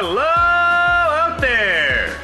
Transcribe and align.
Hello 0.00 0.22
out 0.22 1.40
there! 1.40 2.16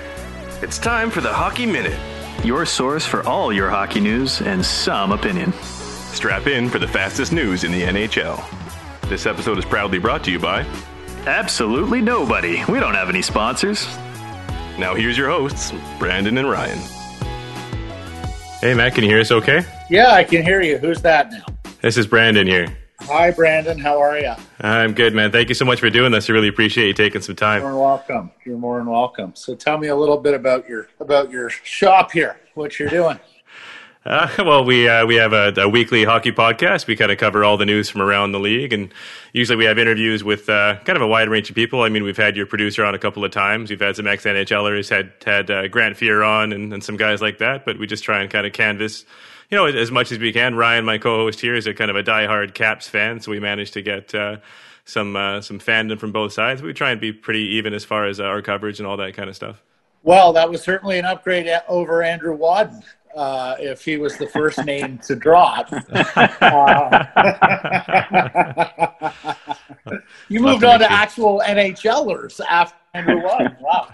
It's 0.62 0.78
time 0.78 1.10
for 1.10 1.20
the 1.20 1.32
Hockey 1.32 1.66
Minute. 1.66 1.98
Your 2.44 2.64
source 2.64 3.04
for 3.04 3.26
all 3.26 3.52
your 3.52 3.68
hockey 3.68 3.98
news 3.98 4.40
and 4.42 4.64
some 4.64 5.10
opinion. 5.10 5.52
Strap 6.12 6.46
in 6.46 6.68
for 6.68 6.78
the 6.78 6.86
fastest 6.86 7.32
news 7.32 7.64
in 7.64 7.72
the 7.72 7.82
NHL. 7.82 8.38
This 9.08 9.26
episode 9.26 9.58
is 9.58 9.64
proudly 9.64 9.98
brought 9.98 10.22
to 10.22 10.30
you 10.30 10.38
by. 10.38 10.64
Absolutely 11.26 12.00
nobody. 12.00 12.62
We 12.68 12.78
don't 12.78 12.94
have 12.94 13.08
any 13.08 13.22
sponsors. 13.22 13.84
Now 14.78 14.94
here's 14.94 15.18
your 15.18 15.30
hosts, 15.30 15.72
Brandon 15.98 16.38
and 16.38 16.48
Ryan. 16.48 16.78
Hey 18.60 18.74
Matt, 18.74 18.94
can 18.94 19.02
you 19.02 19.10
hear 19.10 19.20
us 19.20 19.32
okay? 19.32 19.62
Yeah, 19.90 20.12
I 20.12 20.22
can 20.22 20.44
hear 20.44 20.62
you. 20.62 20.78
Who's 20.78 21.02
that 21.02 21.32
now? 21.32 21.44
This 21.82 21.96
is 21.96 22.06
Brandon 22.06 22.46
here. 22.46 22.68
Hi, 23.06 23.30
Brandon. 23.32 23.78
How 23.78 24.00
are 24.00 24.18
you? 24.18 24.32
I'm 24.62 24.94
good, 24.94 25.14
man. 25.14 25.30
Thank 25.30 25.50
you 25.50 25.54
so 25.54 25.66
much 25.66 25.78
for 25.78 25.90
doing 25.90 26.10
this. 26.10 26.30
I 26.30 26.32
really 26.32 26.48
appreciate 26.48 26.86
you 26.86 26.94
taking 26.94 27.20
some 27.20 27.36
time. 27.36 27.60
You're 27.60 27.72
more 27.72 27.98
than 28.08 28.16
welcome. 28.16 28.30
You're 28.46 28.58
more 28.58 28.78
than 28.78 28.86
welcome. 28.86 29.32
So 29.34 29.54
tell 29.54 29.76
me 29.76 29.88
a 29.88 29.96
little 29.96 30.16
bit 30.16 30.32
about 30.32 30.66
your 30.66 30.88
about 31.00 31.30
your 31.30 31.50
shop 31.50 32.12
here. 32.12 32.40
What 32.54 32.78
you're 32.78 32.88
doing? 32.88 33.20
Uh, 34.06 34.28
well, 34.40 34.62
we 34.62 34.86
uh, 34.86 35.06
we 35.06 35.14
have 35.14 35.32
a, 35.32 35.54
a, 35.56 35.66
weekly 35.66 36.04
hockey 36.04 36.30
podcast. 36.30 36.86
We 36.86 36.94
kind 36.94 37.10
of 37.10 37.16
cover 37.16 37.42
all 37.42 37.56
the 37.56 37.64
news 37.64 37.88
from 37.88 38.02
around 38.02 38.32
the 38.32 38.38
league, 38.38 38.74
and 38.74 38.92
usually 39.32 39.56
we 39.56 39.64
have 39.64 39.78
interviews 39.78 40.22
with 40.22 40.46
uh, 40.50 40.76
kind 40.84 40.96
of 40.96 41.00
a 41.00 41.06
wide 41.06 41.30
range 41.30 41.48
of 41.48 41.56
people. 41.56 41.80
I 41.80 41.88
mean, 41.88 42.02
we've 42.02 42.14
had 42.14 42.36
your 42.36 42.44
producer 42.44 42.84
on 42.84 42.94
a 42.94 42.98
couple 42.98 43.24
of 43.24 43.30
times. 43.30 43.70
We've 43.70 43.80
had 43.80 43.96
some 43.96 44.06
ex 44.06 44.24
NHLers, 44.24 44.90
had 44.90 45.14
had 45.24 45.50
uh, 45.50 45.68
Grant 45.68 45.96
Fear 45.96 46.22
on, 46.22 46.52
and, 46.52 46.70
and 46.74 46.84
some 46.84 46.98
guys 46.98 47.22
like 47.22 47.38
that. 47.38 47.64
But 47.64 47.78
we 47.78 47.86
just 47.86 48.04
try 48.04 48.20
and 48.20 48.30
kind 48.30 48.46
of 48.46 48.52
canvas 48.52 49.06
you 49.50 49.56
know, 49.56 49.66
as 49.66 49.90
much 49.90 50.12
as 50.12 50.18
we 50.18 50.32
can. 50.32 50.54
Ryan, 50.54 50.84
my 50.84 50.98
co-host 50.98 51.40
here, 51.40 51.54
is 51.54 51.66
a 51.66 51.74
kind 51.74 51.90
of 51.90 51.96
a 51.96 52.02
diehard 52.02 52.54
Caps 52.54 52.88
fan, 52.88 53.20
so 53.20 53.30
we 53.30 53.40
managed 53.40 53.74
to 53.74 53.82
get 53.82 54.14
uh, 54.14 54.38
some 54.84 55.16
uh, 55.16 55.40
some 55.40 55.58
fandom 55.58 55.98
from 55.98 56.12
both 56.12 56.32
sides. 56.32 56.62
We 56.62 56.72
try 56.72 56.90
and 56.90 57.00
be 57.00 57.12
pretty 57.12 57.54
even 57.56 57.74
as 57.74 57.84
far 57.84 58.06
as 58.06 58.20
uh, 58.20 58.24
our 58.24 58.42
coverage 58.42 58.78
and 58.78 58.86
all 58.86 58.96
that 58.98 59.14
kind 59.14 59.28
of 59.28 59.36
stuff. 59.36 59.62
Well, 60.02 60.32
that 60.34 60.50
was 60.50 60.62
certainly 60.62 60.98
an 60.98 61.04
upgrade 61.04 61.48
over 61.68 62.02
Andrew 62.02 62.36
Wadden. 62.36 62.82
Uh, 63.16 63.54
if 63.60 63.84
he 63.84 63.96
was 63.96 64.16
the 64.16 64.26
first 64.26 64.64
name 64.64 64.98
to 64.98 65.14
drop. 65.14 65.68
Uh, 65.72 67.04
you 70.28 70.40
moved 70.40 70.64
on 70.64 70.80
to 70.80 70.90
actual 70.90 71.40
NHLers 71.46 72.40
after 72.40 72.76
Andrew 72.92 73.22
Wadden. 73.22 73.56
Wow. 73.60 73.92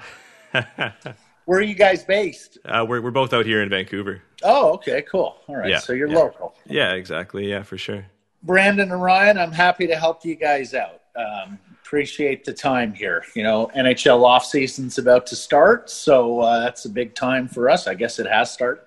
Where 1.50 1.58
are 1.58 1.62
you 1.62 1.74
guys 1.74 2.04
based? 2.04 2.58
Uh, 2.64 2.86
we're 2.88 3.00
we're 3.00 3.10
both 3.10 3.32
out 3.32 3.44
here 3.44 3.60
in 3.60 3.68
Vancouver. 3.68 4.22
Oh, 4.44 4.74
okay, 4.74 5.02
cool. 5.02 5.34
All 5.48 5.56
right, 5.56 5.68
yeah, 5.68 5.78
so 5.80 5.92
you're 5.92 6.06
yeah. 6.06 6.14
local. 6.16 6.54
Yeah, 6.64 6.92
exactly. 6.92 7.50
Yeah, 7.50 7.64
for 7.64 7.76
sure. 7.76 8.06
Brandon 8.44 8.92
and 8.92 9.02
Ryan, 9.02 9.36
I'm 9.36 9.50
happy 9.50 9.88
to 9.88 9.96
help 9.96 10.24
you 10.24 10.36
guys 10.36 10.74
out. 10.74 11.00
Um, 11.16 11.58
appreciate 11.82 12.44
the 12.44 12.52
time 12.52 12.94
here. 12.94 13.24
You 13.34 13.42
know, 13.42 13.68
NHL 13.76 14.22
off 14.22 14.44
season's 14.44 14.98
about 14.98 15.26
to 15.26 15.34
start, 15.34 15.90
so 15.90 16.38
uh, 16.38 16.60
that's 16.60 16.84
a 16.84 16.88
big 16.88 17.16
time 17.16 17.48
for 17.48 17.68
us. 17.68 17.88
I 17.88 17.94
guess 17.94 18.20
it 18.20 18.28
has 18.28 18.52
started. 18.52 18.84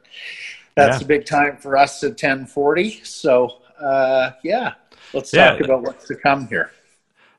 That's 0.76 1.02
yeah. 1.02 1.04
a 1.04 1.08
big 1.10 1.26
time 1.26 1.58
for 1.58 1.76
us 1.76 2.02
at 2.06 2.16
10:40. 2.16 3.06
So, 3.06 3.58
uh, 3.78 4.32
yeah, 4.42 4.76
let's 5.14 5.32
talk 5.32 5.60
about 5.60 5.82
what's 5.82 6.08
to 6.08 6.16
come 6.16 6.48
here. 6.48 6.72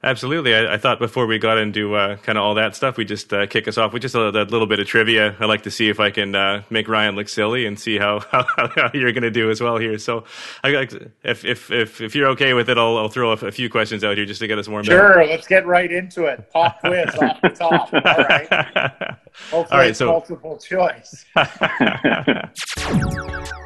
Absolutely. 0.05 0.55
I, 0.55 0.74
I, 0.74 0.77
thought 0.77 0.98
before 0.98 1.27
we 1.27 1.38
got 1.38 1.56
into 1.56 1.94
uh, 1.94 2.16
kind 2.16 2.36
of 2.36 2.44
all 2.44 2.56
that 2.56 2.77
stuff, 2.77 2.98
we 2.98 3.06
just 3.06 3.33
uh, 3.33 3.47
kick 3.47 3.66
us 3.66 3.78
off 3.78 3.94
with 3.94 4.02
just 4.02 4.14
a, 4.14 4.28
little 4.28 4.66
bit 4.66 4.78
of 4.78 4.86
trivia. 4.86 5.34
I 5.41 5.47
like 5.47 5.62
to 5.62 5.70
see 5.70 5.88
if 5.88 5.98
I 5.98 6.10
can 6.10 6.34
uh, 6.34 6.62
make 6.69 6.88
Ryan 6.88 7.16
look 7.16 7.30
silly 7.30 7.64
and 7.64 7.80
see 7.80 7.97
how, 7.97 8.20
how, 8.30 8.44
how 8.56 8.91
you're 8.92 9.12
going 9.12 9.22
to 9.22 9.30
do 9.30 9.50
as 9.50 9.62
well 9.62 9.78
here. 9.78 9.98
So, 9.98 10.25
I, 10.62 10.86
if, 11.22 11.47
if 11.47 11.70
if 11.70 12.03
if 12.03 12.15
you're 12.15 12.28
okay 12.31 12.53
with 12.53 12.69
it, 12.69 12.76
I'll, 12.76 12.98
I'll 12.98 13.09
throw 13.09 13.32
a, 13.32 13.47
a 13.47 13.50
few 13.50 13.70
questions 13.70 14.04
out 14.04 14.19
here 14.19 14.26
just 14.26 14.41
to 14.41 14.47
get 14.47 14.59
us 14.59 14.69
warmed 14.69 14.84
sure, 14.87 15.09
up. 15.09 15.15
Sure. 15.15 15.26
Let's 15.26 15.47
get 15.47 15.66
right 15.66 15.91
into 15.91 16.26
it. 16.26 16.50
Pop 16.53 16.81
quiz 16.81 17.15
off 17.15 17.41
the 17.41 17.48
top. 17.48 17.91
All 17.94 18.00
right. 18.03 18.47
Hopefully, 19.50 19.66
all 19.72 19.78
right. 19.78 19.97
So 19.97 20.09
multiple 20.09 20.59
choice. 20.59 21.25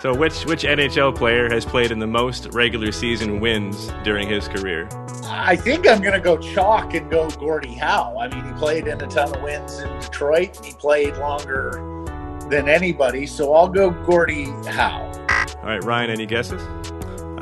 So, 0.00 0.14
which 0.14 0.46
which 0.46 0.62
NHL 0.62 1.14
player 1.14 1.50
has 1.50 1.66
played 1.66 1.90
in 1.90 1.98
the 1.98 2.06
most 2.06 2.46
regular 2.54 2.90
season 2.90 3.38
wins 3.38 3.92
during 4.02 4.28
his 4.28 4.48
career? 4.48 4.88
I 5.24 5.56
think 5.56 5.86
I'm 5.86 6.00
going 6.00 6.14
to 6.14 6.20
go 6.20 6.38
chalk 6.38 6.94
and 6.94 7.10
go 7.10 7.28
Gordie 7.28 7.74
Howe. 7.74 8.16
I 8.18 8.28
mean, 8.28 8.42
he 8.42 8.52
played 8.58 8.86
in 8.86 8.98
a 8.98 9.06
ton 9.06 9.34
of 9.34 9.42
wins 9.42 9.78
in 9.78 10.00
Detroit. 10.00 10.58
He 10.64 10.72
played 10.72 11.18
longer 11.18 11.72
than 12.48 12.66
anybody, 12.66 13.26
so 13.26 13.52
I'll 13.52 13.68
go 13.68 13.90
Gordie 13.90 14.46
Howe. 14.66 15.12
All 15.58 15.64
right, 15.64 15.84
Ryan, 15.84 16.08
any 16.08 16.24
guesses? 16.24 16.62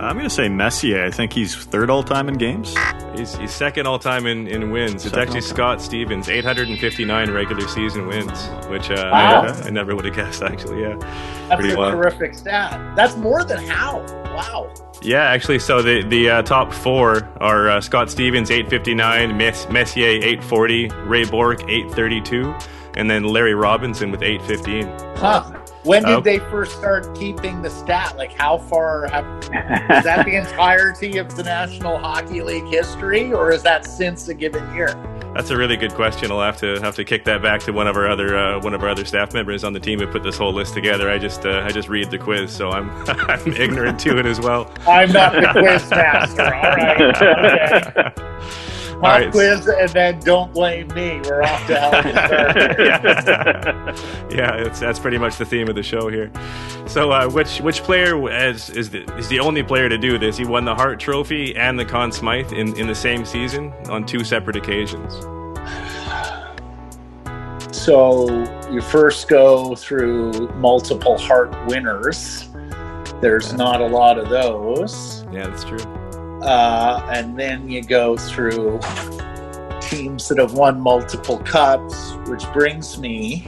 I'm 0.00 0.14
going 0.14 0.28
to 0.28 0.34
say 0.34 0.48
Messier. 0.48 1.04
I 1.04 1.10
think 1.10 1.32
he's 1.32 1.56
third 1.56 1.90
all 1.90 2.04
time 2.04 2.28
in 2.28 2.34
games. 2.34 2.76
He's, 3.16 3.36
he's 3.36 3.52
second 3.52 3.86
all 3.86 3.98
time 3.98 4.26
in, 4.26 4.46
in 4.46 4.70
wins. 4.70 5.02
Second 5.02 5.18
it's 5.18 5.28
actually 5.28 5.40
Scott 5.40 5.82
Stevens, 5.82 6.28
859 6.28 7.30
regular 7.32 7.66
season 7.66 8.06
wins, 8.06 8.46
which 8.68 8.90
uh, 8.90 9.10
wow. 9.12 9.42
I, 9.42 9.66
I, 9.66 9.70
never 9.70 9.96
would 9.96 10.04
have 10.04 10.14
guessed, 10.14 10.42
actually. 10.42 10.82
Yeah. 10.82 10.94
That's 11.48 11.60
Pretty 11.60 11.74
a 11.74 11.78
wild. 11.78 11.94
terrific 11.94 12.34
stat. 12.34 12.94
That's 12.94 13.16
more 13.16 13.42
than 13.42 13.58
Howe. 13.66 14.04
Wow. 14.34 14.72
Yeah, 15.02 15.22
actually, 15.22 15.58
so 15.58 15.82
the 15.82 16.04
the 16.04 16.30
uh, 16.30 16.42
top 16.42 16.72
four 16.72 17.28
are 17.40 17.68
uh, 17.68 17.80
Scott 17.80 18.10
Stevens, 18.10 18.50
859, 18.50 19.36
Mess- 19.36 19.68
Messier, 19.68 20.06
840, 20.06 20.88
Ray 21.06 21.24
Bourque, 21.24 21.62
832, 21.68 22.54
and 22.96 23.10
then 23.10 23.24
Larry 23.24 23.54
Robinson 23.54 24.10
with 24.10 24.22
815. 24.22 24.86
Huh. 25.16 25.57
When 25.88 26.02
did 26.02 26.12
oh. 26.12 26.20
they 26.20 26.38
first 26.38 26.72
start 26.72 27.18
keeping 27.18 27.62
the 27.62 27.70
stat? 27.70 28.18
Like, 28.18 28.34
how 28.34 28.58
far 28.58 29.06
have, 29.06 29.24
is 29.38 30.04
that 30.04 30.26
the 30.26 30.36
entirety 30.36 31.16
of 31.16 31.34
the 31.34 31.42
National 31.42 31.96
Hockey 31.96 32.42
League 32.42 32.66
history, 32.66 33.32
or 33.32 33.50
is 33.50 33.62
that 33.62 33.86
since 33.86 34.28
a 34.28 34.34
given 34.34 34.70
year? 34.74 34.88
That's 35.34 35.48
a 35.48 35.56
really 35.56 35.78
good 35.78 35.94
question. 35.94 36.30
I'll 36.30 36.42
have 36.42 36.58
to 36.58 36.78
have 36.80 36.94
to 36.96 37.04
kick 37.04 37.24
that 37.24 37.40
back 37.40 37.62
to 37.62 37.72
one 37.72 37.86
of 37.86 37.96
our 37.96 38.06
other 38.06 38.36
uh, 38.36 38.60
one 38.60 38.74
of 38.74 38.82
our 38.82 38.90
other 38.90 39.06
staff 39.06 39.32
members 39.32 39.64
on 39.64 39.72
the 39.72 39.80
team 39.80 39.98
who 39.98 40.06
put 40.06 40.22
this 40.22 40.36
whole 40.36 40.52
list 40.52 40.74
together. 40.74 41.08
I 41.08 41.16
just 41.16 41.46
uh, 41.46 41.62
I 41.64 41.70
just 41.70 41.88
read 41.88 42.10
the 42.10 42.18
quiz, 42.18 42.52
so 42.52 42.68
I'm 42.68 42.90
I'm 43.08 43.54
ignorant 43.54 43.98
to 44.00 44.18
it 44.18 44.26
as 44.26 44.40
well. 44.40 44.70
I'm 44.86 45.10
not 45.10 45.32
the 45.32 45.48
quiz 45.52 45.88
master. 45.90 46.42
All 46.42 46.76
right. 46.76 48.14
Okay. 48.48 48.67
Pop 49.00 49.20
right. 49.20 49.30
quiz 49.30 49.66
and 49.68 49.90
then 49.90 50.20
don't 50.20 50.52
blame 50.52 50.88
me. 50.88 51.20
We're 51.24 51.42
off 51.42 51.66
to 51.66 51.78
hell. 51.78 51.92
yeah, 54.30 54.30
yeah 54.30 54.68
that's 54.68 54.98
pretty 54.98 55.18
much 55.18 55.36
the 55.36 55.44
theme 55.44 55.68
of 55.68 55.74
the 55.74 55.82
show 55.82 56.08
here. 56.08 56.30
So, 56.86 57.12
uh, 57.12 57.28
which 57.28 57.60
which 57.60 57.82
player 57.82 58.48
is 58.48 58.70
is 58.70 58.90
the, 58.90 59.02
is 59.16 59.28
the 59.28 59.40
only 59.40 59.62
player 59.62 59.88
to 59.88 59.98
do 59.98 60.18
this? 60.18 60.36
He 60.36 60.44
won 60.44 60.64
the 60.64 60.74
Hart 60.74 60.98
Trophy 60.98 61.56
and 61.56 61.78
the 61.78 61.84
Conn 61.84 62.12
Smythe 62.12 62.52
in, 62.52 62.76
in 62.78 62.86
the 62.86 62.94
same 62.94 63.24
season 63.24 63.72
on 63.88 64.04
two 64.04 64.24
separate 64.24 64.56
occasions. 64.56 65.14
So 67.70 68.28
you 68.70 68.80
first 68.80 69.28
go 69.28 69.74
through 69.74 70.48
multiple 70.56 71.18
Hart 71.18 71.54
winners. 71.66 72.48
There's 73.20 73.52
not 73.52 73.80
a 73.80 73.86
lot 73.86 74.18
of 74.18 74.28
those. 74.28 75.24
Yeah, 75.32 75.48
that's 75.48 75.64
true. 75.64 76.07
Uh, 76.42 77.06
and 77.12 77.38
then 77.38 77.68
you 77.68 77.82
go 77.82 78.16
through 78.16 78.78
teams 79.80 80.28
that 80.28 80.38
have 80.38 80.52
won 80.54 80.80
multiple 80.80 81.38
cups, 81.38 82.14
which 82.26 82.44
brings 82.52 82.98
me 82.98 83.42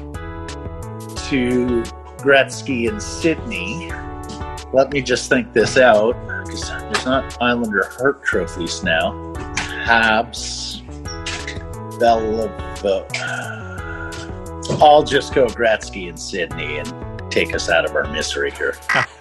to 1.28 1.82
Gretzky 2.18 2.88
and 2.88 3.02
Sidney. 3.02 3.90
Let 4.72 4.92
me 4.92 5.02
just 5.02 5.28
think 5.28 5.52
this 5.52 5.76
out 5.76 6.14
because 6.44 6.68
there's 6.68 7.04
not 7.04 7.40
Islander 7.40 7.84
Hart 7.92 8.24
trophies 8.24 8.82
now. 8.82 9.12
Habs, 9.84 10.80
Bella. 11.98 12.48
I'll 14.82 15.03
just 15.03 15.34
go 15.34 15.47
Gretzky 15.47 16.09
and 16.09 16.18
Sidney 16.18 16.78
and 16.78 17.30
take 17.30 17.54
us 17.54 17.68
out 17.68 17.84
of 17.84 17.94
our 17.94 18.10
misery 18.12 18.50
here. 18.53 18.76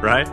right? 0.00 0.28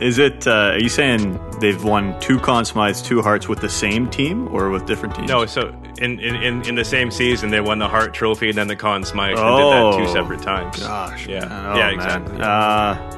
Is 0.00 0.18
it? 0.18 0.46
Uh, 0.46 0.72
are 0.72 0.78
you 0.78 0.88
saying 0.88 1.40
they've 1.60 1.82
won 1.82 2.18
two 2.20 2.38
Conn 2.38 2.64
Smythes, 2.64 3.04
two 3.04 3.20
Harts 3.20 3.48
with 3.48 3.60
the 3.60 3.68
same 3.68 4.08
team, 4.08 4.48
or 4.54 4.70
with 4.70 4.86
different 4.86 5.14
teams? 5.16 5.28
No. 5.28 5.44
So 5.46 5.74
in 6.00 6.20
in, 6.20 6.62
in 6.66 6.74
the 6.76 6.84
same 6.84 7.10
season, 7.10 7.50
they 7.50 7.60
won 7.60 7.78
the 7.78 7.88
Hart 7.88 8.14
Trophy 8.14 8.48
and 8.48 8.56
then 8.58 8.68
the 8.68 8.76
Conn 8.76 9.04
Smythe. 9.04 9.36
Oh, 9.38 9.92
did 9.96 10.02
that 10.02 10.06
two 10.06 10.12
separate 10.12 10.42
times. 10.42 10.78
Gosh. 10.78 11.26
Yeah. 11.26 11.48
Oh, 11.72 11.76
yeah. 11.76 11.90
Exactly. 11.90 12.38
Uh, 12.40 13.17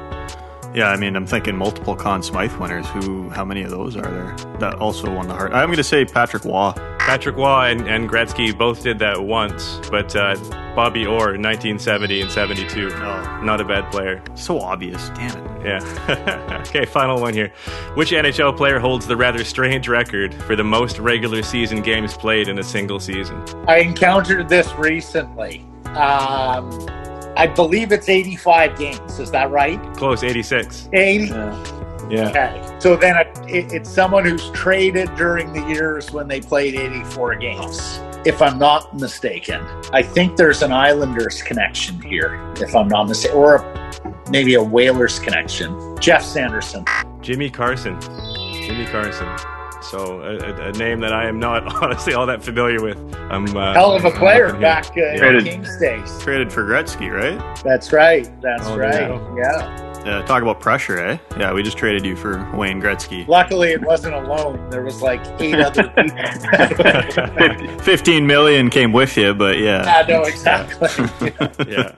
yeah, 0.73 0.89
I 0.89 0.97
mean, 0.97 1.15
I'm 1.15 1.25
thinking 1.25 1.57
multiple 1.57 1.95
Conn 1.95 2.23
Smythe 2.23 2.55
winners. 2.57 2.87
Who? 2.89 3.29
How 3.29 3.43
many 3.43 3.63
of 3.63 3.71
those 3.71 3.97
are 3.97 4.01
there 4.01 4.35
that 4.59 4.75
also 4.75 5.13
won 5.13 5.27
the 5.27 5.33
Hart? 5.33 5.53
I'm 5.53 5.67
going 5.67 5.77
to 5.77 5.83
say 5.83 6.05
Patrick 6.05 6.45
Roy. 6.45 6.71
Patrick 6.99 7.35
Roy 7.35 7.71
and, 7.71 7.87
and 7.87 8.09
Gretzky 8.09 8.57
both 8.57 8.83
did 8.83 8.99
that 8.99 9.21
once, 9.21 9.81
but 9.89 10.15
uh, 10.15 10.35
Bobby 10.75 11.05
Orr, 11.05 11.37
1970 11.37 12.21
and 12.21 12.31
72. 12.31 12.89
Oh. 12.93 13.41
Not 13.43 13.59
a 13.59 13.65
bad 13.65 13.91
player. 13.91 14.23
So 14.35 14.61
obvious. 14.61 15.09
Damn 15.09 15.37
it. 15.37 15.65
Yeah. 15.65 16.63
okay, 16.67 16.85
final 16.85 17.19
one 17.19 17.33
here. 17.33 17.51
Which 17.95 18.11
NHL 18.11 18.55
player 18.55 18.79
holds 18.79 19.07
the 19.07 19.17
rather 19.17 19.43
strange 19.43 19.87
record 19.89 20.33
for 20.33 20.55
the 20.55 20.63
most 20.63 20.99
regular 20.99 21.43
season 21.43 21.81
games 21.81 22.13
played 22.13 22.47
in 22.47 22.59
a 22.59 22.63
single 22.63 22.99
season? 22.99 23.43
I 23.67 23.79
encountered 23.79 24.47
this 24.47 24.71
recently. 24.75 25.65
Um, 25.87 26.69
I 27.35 27.47
believe 27.47 27.91
it's 27.91 28.09
85 28.09 28.77
games. 28.77 29.19
Is 29.19 29.31
that 29.31 29.49
right? 29.51 29.81
Close, 29.95 30.23
86. 30.23 30.89
80. 30.93 31.25
Yeah. 31.25 31.81
Yeah. 32.09 32.29
Okay. 32.29 32.77
So 32.79 32.97
then 32.97 33.15
it, 33.15 33.39
it, 33.47 33.73
it's 33.73 33.89
someone 33.89 34.25
who's 34.25 34.49
traded 34.51 35.15
during 35.15 35.53
the 35.53 35.65
years 35.65 36.11
when 36.11 36.27
they 36.27 36.41
played 36.41 36.75
84 36.75 37.35
games. 37.35 37.99
If 38.25 38.41
I'm 38.41 38.59
not 38.59 38.93
mistaken, 38.95 39.65
I 39.93 40.03
think 40.03 40.35
there's 40.35 40.61
an 40.61 40.73
Islanders 40.73 41.41
connection 41.41 42.01
here, 42.01 42.53
if 42.57 42.75
I'm 42.75 42.89
not 42.89 43.07
mistaken, 43.07 43.37
or 43.37 43.55
a, 43.55 44.29
maybe 44.29 44.55
a 44.55 44.61
Whalers 44.61 45.19
connection. 45.19 45.97
Geoff 45.99 46.23
Sanderson. 46.23 46.85
Jimmy 47.21 47.49
Carson. 47.49 47.99
Jimmy 48.01 48.85
Carson. 48.85 49.27
So 49.81 50.21
a, 50.21 50.69
a, 50.69 50.71
name 50.73 50.99
that 51.01 51.11
I 51.13 51.27
am 51.27 51.39
not 51.39 51.65
honestly 51.83 52.13
all 52.13 52.25
that 52.27 52.43
familiar 52.43 52.81
with. 52.81 52.97
I'm 53.31 53.45
uh, 53.57 53.73
hell 53.73 53.93
of 53.93 54.05
a 54.05 54.11
player 54.11 54.53
back 54.53 54.85
uh, 54.91 55.17
Traded- 55.17 55.47
in 55.47 55.63
Kings 55.63 55.79
days. 55.79 56.19
Traded 56.21 56.51
for 56.53 56.63
Gretzky, 56.65 57.11
right? 57.11 57.39
That's 57.63 57.91
right. 57.91 58.29
That's 58.41 58.67
Oh, 58.67 58.77
right. 58.77 59.09
you 59.09 59.37
Yeah. 59.37 59.87
Uh, 60.05 60.25
talk 60.25 60.41
about 60.41 60.59
pressure, 60.59 60.97
eh? 60.97 61.17
Yeah, 61.37 61.53
we 61.53 61.61
just 61.61 61.77
traded 61.77 62.03
you 62.05 62.15
for 62.15 62.49
Wayne 62.55 62.81
Gretzky. 62.81 63.27
Luckily, 63.27 63.69
it 63.71 63.81
wasn't 63.83 64.15
alone. 64.15 64.67
There 64.71 64.81
was 64.83 64.99
like 65.01 65.21
eight 65.39 65.59
other 65.59 65.83
people. 65.95 67.79
15 67.81 68.25
million 68.25 68.69
came 68.71 68.93
with 68.93 69.15
you, 69.15 69.33
but 69.35 69.59
yeah. 69.59 69.83
I 70.03 70.07
know 70.11 70.23
exactly. 70.23 70.89
yeah. 71.71 71.91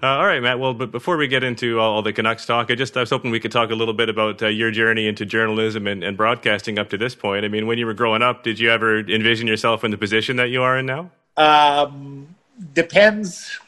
Uh, 0.00 0.06
all 0.06 0.26
right, 0.26 0.40
Matt. 0.40 0.60
Well, 0.60 0.74
but 0.74 0.92
before 0.92 1.16
we 1.16 1.26
get 1.26 1.42
into 1.42 1.80
all, 1.80 1.96
all 1.96 2.02
the 2.02 2.12
Canucks 2.12 2.46
talk, 2.46 2.70
I 2.70 2.76
just 2.76 2.96
I 2.96 3.00
was 3.00 3.10
hoping 3.10 3.32
we 3.32 3.40
could 3.40 3.50
talk 3.50 3.70
a 3.70 3.74
little 3.74 3.94
bit 3.94 4.08
about 4.08 4.40
uh, 4.40 4.46
your 4.46 4.70
journey 4.70 5.08
into 5.08 5.26
journalism 5.26 5.88
and, 5.88 6.04
and 6.04 6.16
broadcasting 6.16 6.78
up 6.78 6.90
to 6.90 6.98
this 6.98 7.16
point. 7.16 7.44
I 7.44 7.48
mean, 7.48 7.66
when 7.66 7.78
you 7.78 7.86
were 7.86 7.94
growing 7.94 8.22
up, 8.22 8.44
did 8.44 8.60
you 8.60 8.70
ever 8.70 9.00
envision 9.00 9.48
yourself 9.48 9.82
in 9.82 9.90
the 9.90 9.98
position 9.98 10.36
that 10.36 10.50
you 10.50 10.62
are 10.62 10.78
in 10.78 10.86
now? 10.86 11.10
Um, 11.36 12.28
depends. 12.74 13.58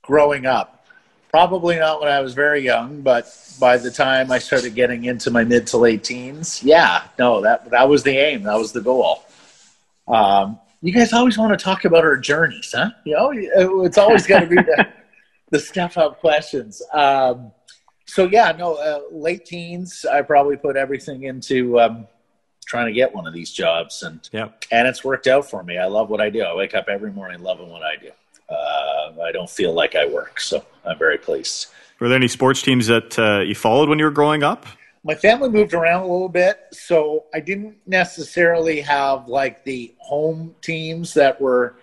Growing 0.00 0.46
up, 0.46 0.86
probably 1.30 1.76
not 1.76 2.00
when 2.00 2.10
I 2.10 2.20
was 2.20 2.32
very 2.32 2.62
young, 2.62 3.02
but 3.02 3.26
by 3.60 3.76
the 3.76 3.90
time 3.90 4.32
I 4.32 4.38
started 4.38 4.74
getting 4.74 5.04
into 5.04 5.30
my 5.30 5.44
mid 5.44 5.66
to 5.66 5.76
late 5.76 6.02
teens, 6.02 6.62
yeah, 6.62 7.02
no, 7.18 7.42
that 7.42 7.68
that 7.70 7.90
was 7.90 8.04
the 8.04 8.16
aim. 8.16 8.44
That 8.44 8.56
was 8.56 8.72
the 8.72 8.80
goal. 8.80 9.22
Um, 10.06 10.58
you 10.80 10.94
guys 10.94 11.12
always 11.12 11.36
want 11.36 11.58
to 11.58 11.62
talk 11.62 11.84
about 11.84 12.04
our 12.04 12.16
journeys, 12.16 12.72
huh? 12.74 12.88
You 13.04 13.16
know, 13.16 13.84
it's 13.84 13.98
always 13.98 14.26
got 14.26 14.40
to 14.40 14.46
be 14.46 14.56
the, 14.56 14.88
the 15.50 15.58
step 15.58 15.96
up 15.96 16.20
questions. 16.20 16.82
Um, 16.92 17.52
so 18.06 18.26
yeah, 18.26 18.52
no, 18.52 18.74
uh, 18.74 19.00
late 19.10 19.44
teens, 19.44 20.04
I 20.10 20.22
probably 20.22 20.56
put 20.56 20.76
everything 20.76 21.24
into 21.24 21.78
um, 21.80 22.06
trying 22.66 22.86
to 22.86 22.92
get 22.92 23.14
one 23.14 23.26
of 23.26 23.34
these 23.34 23.50
jobs, 23.50 24.02
and 24.02 24.26
Yeah. 24.32 24.48
and 24.70 24.86
it's 24.88 25.04
worked 25.04 25.26
out 25.26 25.48
for 25.48 25.62
me. 25.62 25.78
I 25.78 25.86
love 25.86 26.08
what 26.10 26.20
I 26.20 26.30
do. 26.30 26.42
I 26.42 26.54
wake 26.54 26.74
up 26.74 26.88
every 26.88 27.10
morning 27.12 27.42
loving 27.42 27.68
what 27.70 27.82
I 27.82 27.96
do. 27.96 28.10
Uh, 28.48 29.22
I 29.22 29.32
don't 29.32 29.50
feel 29.50 29.72
like 29.74 29.94
I 29.94 30.06
work, 30.06 30.40
so 30.40 30.64
I'm 30.84 30.98
very 30.98 31.18
pleased. 31.18 31.66
Were 32.00 32.08
there 32.08 32.16
any 32.16 32.28
sports 32.28 32.62
teams 32.62 32.86
that 32.86 33.18
uh, 33.18 33.40
you 33.40 33.54
followed 33.54 33.88
when 33.88 33.98
you 33.98 34.04
were 34.04 34.10
growing 34.10 34.42
up? 34.42 34.64
My 35.04 35.14
family 35.14 35.48
moved 35.48 35.74
around 35.74 36.02
a 36.02 36.06
little 36.06 36.28
bit, 36.28 36.58
so 36.72 37.24
I 37.34 37.40
didn't 37.40 37.76
necessarily 37.86 38.80
have 38.80 39.28
like 39.28 39.64
the 39.64 39.94
home 39.98 40.54
teams 40.62 41.14
that 41.14 41.40
were 41.40 41.76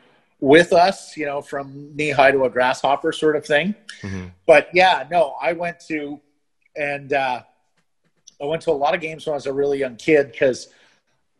with 0.46 0.74
us, 0.74 1.18
you 1.18 1.26
know, 1.26 1.42
from 1.42 1.90
knee 1.96 2.12
high 2.12 2.30
to 2.30 2.44
a 2.44 2.50
grasshopper 2.50 3.12
sort 3.12 3.36
of 3.36 3.44
thing. 3.44 3.74
Mhm. 4.04 4.32
But 4.46 4.70
yeah, 4.74 5.08
no, 5.10 5.36
I 5.42 5.54
went 5.54 5.80
to 5.88 6.22
and 6.76 7.12
uh, 7.14 7.42
I 8.40 8.46
went 8.46 8.62
to 8.64 8.72
a 8.72 8.80
lot 8.84 8.94
of 8.94 9.02
games 9.02 9.26
when 9.26 9.34
I 9.34 9.38
was 9.38 9.48
a 9.48 9.54
really 9.54 9.80
young 9.80 9.96
kid 9.96 10.32
because 10.32 10.68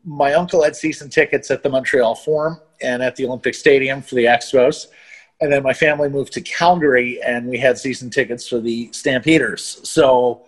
my 0.04 0.34
uncle 0.34 0.64
had 0.64 0.76
season 0.76 1.10
tickets 1.10 1.52
at 1.52 1.62
the 1.62 1.70
Montreal 1.70 2.16
Forum 2.16 2.60
and 2.82 3.04
at 3.04 3.16
the 3.16 3.28
Olympic 3.28 3.54
Stadium 3.54 4.02
for 4.02 4.16
the 4.16 4.26
Expos. 4.26 4.88
And 5.40 5.52
then 5.52 5.62
my 5.62 5.74
family 5.74 6.10
moved 6.10 6.34
to 6.34 6.42
Calgary 6.42 7.22
and 7.22 7.48
we 7.48 7.60
had 7.60 7.78
season 7.78 8.10
tickets 8.10 8.48
for 8.48 8.60
the 8.60 8.90
Stampeders. 8.92 9.82
So 9.88 10.48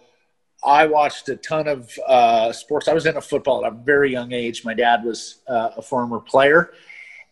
I 0.64 0.88
watched 0.88 1.30
a 1.30 1.36
ton 1.36 1.68
of 1.68 1.92
uh, 2.08 2.52
sports. 2.54 2.88
I 2.88 2.94
was 2.94 3.06
into 3.06 3.22
football 3.22 3.64
at 3.64 3.72
a 3.72 3.76
very 3.76 4.12
young 4.12 4.32
age. 4.32 4.66
My 4.66 4.74
dad 4.74 5.04
was 5.04 5.42
uh, 5.48 5.72
a 5.78 5.82
former 5.84 6.20
player. 6.20 6.72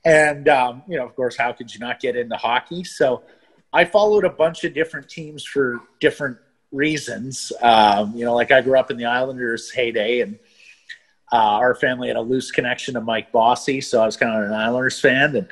And, 0.05 0.47
um, 0.47 0.83
you 0.87 0.97
know, 0.97 1.05
of 1.05 1.15
course, 1.15 1.35
how 1.35 1.51
could 1.51 1.73
you 1.73 1.79
not 1.79 1.99
get 1.99 2.15
into 2.15 2.35
hockey? 2.37 2.83
So 2.83 3.23
I 3.73 3.85
followed 3.85 4.23
a 4.23 4.29
bunch 4.29 4.63
of 4.63 4.73
different 4.73 5.09
teams 5.09 5.43
for 5.43 5.79
different 5.99 6.37
reasons. 6.71 7.51
Um, 7.61 8.15
you 8.15 8.23
know, 8.23 8.35
like 8.35 8.51
I 8.51 8.61
grew 8.61 8.77
up 8.77 8.91
in 8.91 8.97
the 8.97 9.05
Islanders' 9.05 9.71
heyday, 9.71 10.21
and 10.21 10.37
uh, 11.33 11.37
our 11.37 11.73
family 11.73 12.07
had 12.09 12.17
a 12.17 12.21
loose 12.21 12.51
connection 12.51 12.93
to 12.93 13.01
Mike 13.01 13.31
Bossy, 13.31 13.81
so 13.81 14.01
I 14.01 14.05
was 14.05 14.15
kind 14.15 14.35
of 14.37 14.47
an 14.47 14.55
Islanders 14.55 14.99
fan 14.99 15.35
and 15.35 15.47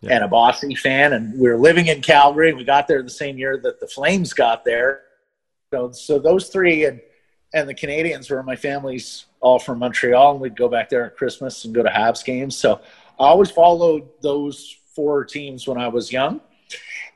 Yeah. 0.00 0.16
and 0.16 0.24
a 0.24 0.28
Bossy 0.28 0.74
fan. 0.74 1.12
And 1.12 1.38
we 1.38 1.48
were 1.48 1.56
living 1.56 1.86
in 1.86 2.02
Calgary. 2.02 2.52
We 2.52 2.64
got 2.64 2.88
there 2.88 3.02
the 3.04 3.10
same 3.10 3.38
year 3.38 3.56
that 3.58 3.78
the 3.78 3.86
Flames 3.86 4.32
got 4.32 4.64
there. 4.64 5.02
So, 5.72 5.92
so 5.92 6.18
those 6.18 6.48
three 6.48 6.86
and 6.86 7.00
and 7.54 7.68
the 7.68 7.74
Canadiens 7.74 8.30
were 8.30 8.42
my 8.42 8.56
family's 8.56 9.26
all 9.40 9.58
from 9.60 9.78
Montreal, 9.78 10.32
and 10.32 10.40
we'd 10.40 10.56
go 10.56 10.68
back 10.68 10.88
there 10.88 11.04
at 11.04 11.16
Christmas 11.16 11.64
and 11.64 11.74
go 11.74 11.82
to 11.82 11.88
Habs 11.88 12.24
games. 12.24 12.56
So 12.56 12.80
I 13.18 13.26
always 13.26 13.50
followed 13.50 14.08
those 14.20 14.76
four 14.94 15.24
teams 15.24 15.66
when 15.66 15.78
I 15.78 15.88
was 15.88 16.12
young 16.12 16.40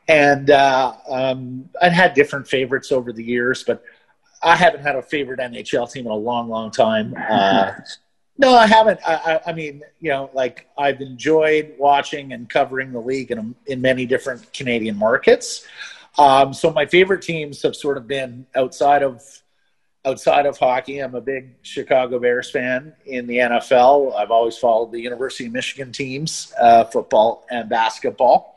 and 0.09 0.51
uh, 0.51 0.95
um, 1.09 1.69
I'd 1.81 1.93
had 1.93 2.15
different 2.15 2.47
favorites 2.47 2.93
over 2.93 3.13
the 3.13 3.25
years, 3.25 3.65
but 3.65 3.83
I 4.43 4.55
haven't 4.57 4.83
had 4.83 4.97
a 4.97 5.03
favorite 5.03 5.41
NHL 5.41 5.91
team 5.91 6.07
in 6.07 6.13
a 6.13 6.17
long, 6.17 6.49
long 6.49 6.71
time. 6.71 7.15
Uh, 7.29 7.73
no, 8.39 8.55
I 8.55 8.67
haven't. 8.67 9.01
I, 9.07 9.15
I, 9.15 9.51
I 9.51 9.53
mean, 9.53 9.83
you 10.01 10.11
know, 10.11 10.31
like 10.33 10.69
I've 10.79 11.01
enjoyed 11.01 11.75
watching 11.79 12.33
and 12.33 12.49
covering 12.49 12.93
the 12.93 13.01
league 13.01 13.33
in, 13.33 13.55
in 13.67 13.81
many 13.81 14.07
different 14.07 14.53
Canadian 14.53 14.97
markets. 14.97 15.67
Um, 16.19 16.55
so 16.55 16.71
my 16.71 16.87
favorite 16.87 17.23
teams 17.23 17.63
have 17.63 17.75
sort 17.75 17.97
of 17.97 18.07
been 18.07 18.47
outside 18.55 19.03
of 19.03 19.23
outside 20.07 20.47
of 20.47 20.57
hockey. 20.57 21.01
I'm 21.01 21.15
a 21.15 21.21
big 21.21 21.57
Chicago 21.63 22.19
Bears 22.19 22.51
fan 22.51 22.95
in 23.05 23.27
the 23.27 23.39
NFL. 23.39 24.15
I've 24.15 24.31
always 24.31 24.57
followed 24.57 24.93
the 24.93 25.01
University 25.01 25.47
of 25.47 25.53
Michigan 25.53 25.93
teams, 25.93 26.55
uh, 26.61 26.85
football 26.85 27.45
and 27.51 27.69
basketball 27.69 28.57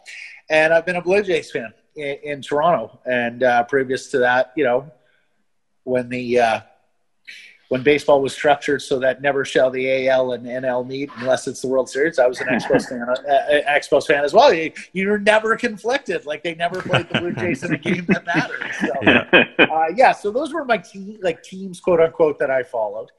and 0.49 0.73
I've 0.73 0.85
been 0.85 0.95
a 0.95 1.01
Blue 1.01 1.21
Jays 1.21 1.51
fan 1.51 1.73
in, 1.95 2.17
in 2.23 2.41
Toronto. 2.41 2.99
And 3.05 3.43
uh, 3.43 3.63
previous 3.63 4.09
to 4.11 4.19
that, 4.19 4.51
you 4.55 4.63
know, 4.63 4.91
when 5.83 6.09
the 6.09 6.39
uh, 6.39 6.59
when 7.69 7.83
baseball 7.83 8.19
was 8.21 8.33
structured 8.33 8.81
so 8.81 8.97
that 8.99 9.21
never 9.21 9.45
shall 9.45 9.69
the 9.69 10.07
AL 10.09 10.33
and 10.33 10.45
NL 10.45 10.85
meet 10.85 11.09
unless 11.17 11.47
it's 11.47 11.61
the 11.61 11.67
World 11.67 11.87
Series, 11.87 12.17
I 12.17 12.25
was 12.25 12.41
an 12.41 12.47
Expos 12.47 12.85
fan, 12.89 13.03
uh, 13.07 13.31
uh, 13.31 13.61
Expos 13.71 14.07
fan 14.07 14.23
as 14.23 14.33
well. 14.33 14.51
You, 14.51 14.71
you're 14.93 15.19
never 15.19 15.55
conflicted; 15.55 16.25
like 16.25 16.43
they 16.43 16.55
never 16.55 16.81
played 16.81 17.07
the 17.09 17.19
Blue 17.19 17.31
Jays 17.33 17.63
in 17.63 17.73
a 17.73 17.77
game 17.77 18.05
that 18.09 18.25
mattered. 18.25 18.71
So, 18.81 18.87
Yeah. 19.03 19.65
uh, 19.71 19.85
yeah, 19.95 20.11
so 20.11 20.31
those 20.31 20.51
were 20.51 20.65
my 20.65 20.77
te- 20.77 21.19
like 21.21 21.43
teams, 21.43 21.79
quote 21.79 21.99
unquote, 22.01 22.39
that 22.39 22.49
I 22.49 22.63
followed. 22.63 23.09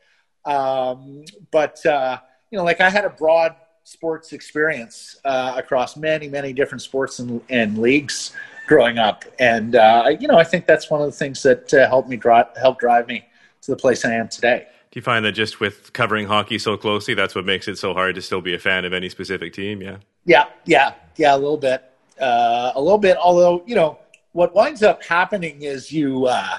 Um, 0.44 1.24
but 1.52 1.84
uh, 1.86 2.18
you 2.50 2.58
know, 2.58 2.64
like 2.64 2.80
I 2.80 2.90
had 2.90 3.04
a 3.04 3.10
broad 3.10 3.54
sports 3.84 4.32
experience 4.32 5.20
uh, 5.24 5.54
across 5.56 5.96
many, 5.96 6.28
many 6.28 6.52
different 6.52 6.82
sports 6.82 7.20
and, 7.20 7.40
and 7.50 7.78
leagues 7.78 8.32
growing 8.66 8.98
up, 8.98 9.24
and 9.38 9.76
uh, 9.76 10.10
you 10.18 10.26
know, 10.26 10.38
I 10.38 10.44
think 10.44 10.66
that's 10.66 10.90
one 10.90 11.00
of 11.00 11.06
the 11.06 11.16
things 11.16 11.40
that 11.44 11.72
uh, 11.72 11.88
helped 11.88 12.08
me 12.08 12.16
drive 12.16 12.46
help 12.60 12.80
drive 12.80 13.06
me 13.06 13.24
to 13.70 13.76
the 13.76 13.80
place 13.80 14.04
I 14.04 14.14
am 14.14 14.28
today. 14.28 14.66
Do 14.90 14.98
you 14.98 15.02
find 15.02 15.24
that 15.24 15.32
just 15.32 15.60
with 15.60 15.92
covering 15.92 16.26
hockey 16.26 16.58
so 16.58 16.76
closely, 16.76 17.14
that's 17.14 17.34
what 17.34 17.44
makes 17.44 17.68
it 17.68 17.78
so 17.78 17.94
hard 17.94 18.16
to 18.16 18.22
still 18.22 18.40
be 18.40 18.54
a 18.54 18.58
fan 18.58 18.84
of 18.84 18.92
any 18.92 19.08
specific 19.08 19.52
team? 19.52 19.80
Yeah. 19.80 19.98
Yeah, 20.24 20.46
yeah, 20.66 20.94
yeah, 21.16 21.34
a 21.34 21.38
little 21.38 21.56
bit, 21.56 21.82
uh, 22.20 22.72
a 22.74 22.80
little 22.80 22.98
bit. 22.98 23.16
Although 23.16 23.62
you 23.66 23.74
know, 23.74 23.98
what 24.32 24.54
winds 24.54 24.82
up 24.82 25.02
happening 25.02 25.62
is 25.62 25.90
you, 25.92 26.26
uh, 26.26 26.58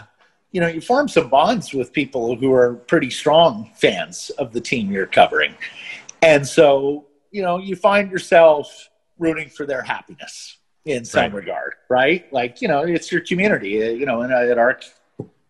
you 0.51 0.59
know, 0.61 0.67
you 0.67 0.81
form 0.81 1.07
some 1.07 1.29
bonds 1.29 1.73
with 1.73 1.93
people 1.93 2.35
who 2.35 2.51
are 2.53 2.75
pretty 2.75 3.09
strong 3.09 3.69
fans 3.75 4.31
of 4.39 4.51
the 4.53 4.61
team 4.61 4.91
you're 4.91 5.05
covering, 5.05 5.53
and 6.23 6.47
so 6.47 7.05
you 7.31 7.41
know, 7.41 7.59
you 7.59 7.75
find 7.75 8.09
yourself 8.11 8.89
rooting 9.19 9.47
for 9.49 9.65
their 9.65 9.83
happiness 9.83 10.57
in 10.85 11.05
some 11.05 11.21
Right. 11.23 11.33
regard, 11.33 11.73
right? 11.89 12.31
Like 12.33 12.61
you 12.61 12.67
know, 12.67 12.81
it's 12.81 13.11
your 13.11 13.21
community. 13.21 13.83
Uh, 13.83 13.91
You 13.91 14.05
know, 14.07 14.23
in, 14.23 14.31
at 14.31 14.57
our, 14.57 14.79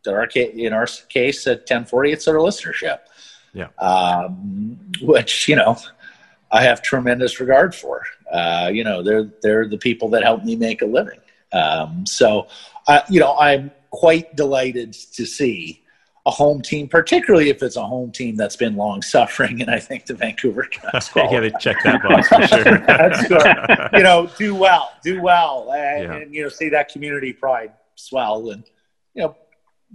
at 0.07 0.13
our 0.13 0.27
ca- 0.27 0.51
in 0.53 0.73
our 0.73 0.87
case 1.09 1.45
at 1.47 1.59
1040, 1.59 2.11
it's 2.11 2.27
our 2.27 2.35
listenership. 2.35 2.99
Yeah. 3.53 3.67
Um, 3.79 4.79
which 5.01 5.47
you 5.47 5.55
know, 5.55 5.77
I 6.51 6.63
have 6.63 6.81
tremendous 6.81 7.39
regard 7.39 7.75
for. 7.75 8.03
Uh, 8.31 8.69
you 8.73 8.83
know, 8.83 9.03
they're 9.03 9.29
they're 9.41 9.67
the 9.67 9.77
people 9.77 10.09
that 10.09 10.23
help 10.23 10.43
me 10.43 10.55
make 10.55 10.81
a 10.81 10.85
living. 10.85 11.19
Um, 11.53 12.05
so, 12.05 12.47
uh, 12.87 13.01
you 13.09 13.19
know, 13.19 13.37
I'm 13.37 13.71
quite 13.89 14.35
delighted 14.37 14.93
to 14.93 15.25
see 15.25 15.79
a 16.25 16.31
home 16.31 16.61
team, 16.61 16.87
particularly 16.87 17.49
if 17.49 17.61
it's 17.63 17.75
a 17.75 17.83
home 17.83 18.11
team 18.11 18.35
that's 18.37 18.55
been 18.55 18.75
long 18.77 19.01
suffering, 19.01 19.59
and 19.61 19.69
I 19.71 19.79
think 19.79 20.05
the 20.05 20.13
Vancouver 20.13 20.63
Canucks 20.71 21.09
you 21.15 21.23
got 21.23 21.39
to 21.41 21.51
check 21.59 21.77
that 21.83 22.01
box 22.03 22.27
for 22.29 22.47
sure. 22.47 22.77
That's 22.87 23.27
good. 23.27 23.89
you 23.97 24.03
know, 24.03 24.29
do 24.37 24.55
well, 24.55 24.91
do 25.03 25.21
well, 25.21 25.73
and, 25.73 26.03
Yeah. 26.03 26.15
and 26.17 26.33
you 26.33 26.43
know, 26.43 26.49
see 26.49 26.69
that 26.69 26.89
community 26.89 27.33
pride 27.33 27.73
swell, 27.95 28.51
and 28.51 28.63
you 29.15 29.23
know, 29.23 29.35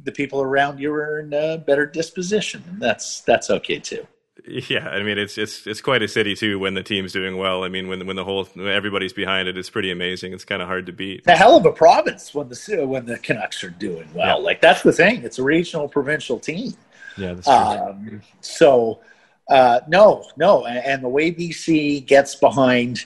the 0.02 0.12
people 0.12 0.40
around 0.40 0.78
you 0.78 0.92
are 0.92 1.20
in 1.20 1.32
a 1.32 1.58
better 1.58 1.86
disposition, 1.86 2.62
and 2.68 2.80
that's 2.80 3.20
that's 3.20 3.50
okay 3.50 3.78
too. 3.78 4.06
Yeah, 4.46 4.88
I 4.88 5.02
mean 5.02 5.18
it's 5.18 5.38
it's 5.38 5.66
it's 5.66 5.80
quite 5.80 6.02
a 6.02 6.08
city 6.08 6.36
too 6.36 6.58
when 6.58 6.74
the 6.74 6.82
team's 6.82 7.12
doing 7.12 7.36
well. 7.36 7.64
I 7.64 7.68
mean 7.68 7.88
when 7.88 8.06
when 8.06 8.16
the 8.16 8.24
whole 8.24 8.46
everybody's 8.58 9.12
behind 9.12 9.48
it, 9.48 9.58
it's 9.58 9.70
pretty 9.70 9.90
amazing. 9.90 10.32
It's 10.32 10.44
kind 10.44 10.62
of 10.62 10.68
hard 10.68 10.86
to 10.86 10.92
beat. 10.92 11.24
The 11.24 11.36
hell 11.36 11.56
of 11.56 11.66
a 11.66 11.72
province 11.72 12.34
when 12.34 12.48
the 12.48 12.86
when 12.86 13.06
the 13.06 13.18
Canucks 13.18 13.64
are 13.64 13.70
doing 13.70 14.08
well. 14.14 14.38
Yeah. 14.38 14.44
Like 14.44 14.60
that's 14.60 14.82
the 14.82 14.92
thing. 14.92 15.22
It's 15.24 15.38
a 15.38 15.42
regional 15.42 15.88
provincial 15.88 16.38
team. 16.38 16.74
Yeah, 17.16 17.34
that's 17.34 17.46
true. 17.46 17.54
Um, 17.54 18.22
so 18.40 19.00
uh, 19.48 19.80
no, 19.88 20.24
no, 20.36 20.66
and, 20.66 20.78
and, 20.78 21.04
the 21.04 21.08
way 21.08 21.32
BC 21.32 22.04
gets 22.04 22.34
behind 22.34 23.04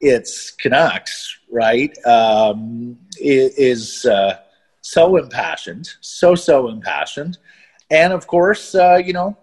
its 0.00 0.50
Canucks, 0.50 1.38
right, 1.50 1.94
um, 2.06 2.98
is 3.18 4.06
uh, 4.06 4.38
so 4.84 5.16
impassioned, 5.16 5.88
so 6.02 6.34
so 6.34 6.68
impassioned, 6.68 7.38
and 7.90 8.12
of 8.12 8.26
course, 8.26 8.74
uh, 8.74 9.00
you 9.04 9.14
know 9.14 9.36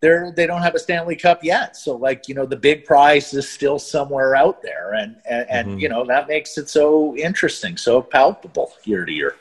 they're 0.00 0.32
they 0.32 0.46
don't 0.46 0.62
have 0.62 0.74
a 0.74 0.78
Stanley 0.78 1.14
Cup 1.14 1.44
yet. 1.44 1.76
So 1.76 1.96
like 1.96 2.28
you 2.28 2.34
know 2.34 2.44
the 2.44 2.56
big 2.56 2.84
prize 2.84 3.32
is 3.32 3.48
still 3.48 3.78
somewhere 3.78 4.34
out 4.34 4.60
there, 4.60 4.92
and 4.94 5.16
and, 5.24 5.46
and 5.48 5.68
mm-hmm. 5.68 5.78
you 5.78 5.88
know 5.88 6.04
that 6.06 6.26
makes 6.26 6.58
it 6.58 6.68
so 6.68 7.16
interesting, 7.16 7.76
so 7.76 8.02
palpable 8.02 8.72
year 8.84 9.04
to 9.04 9.12
year. 9.12 9.36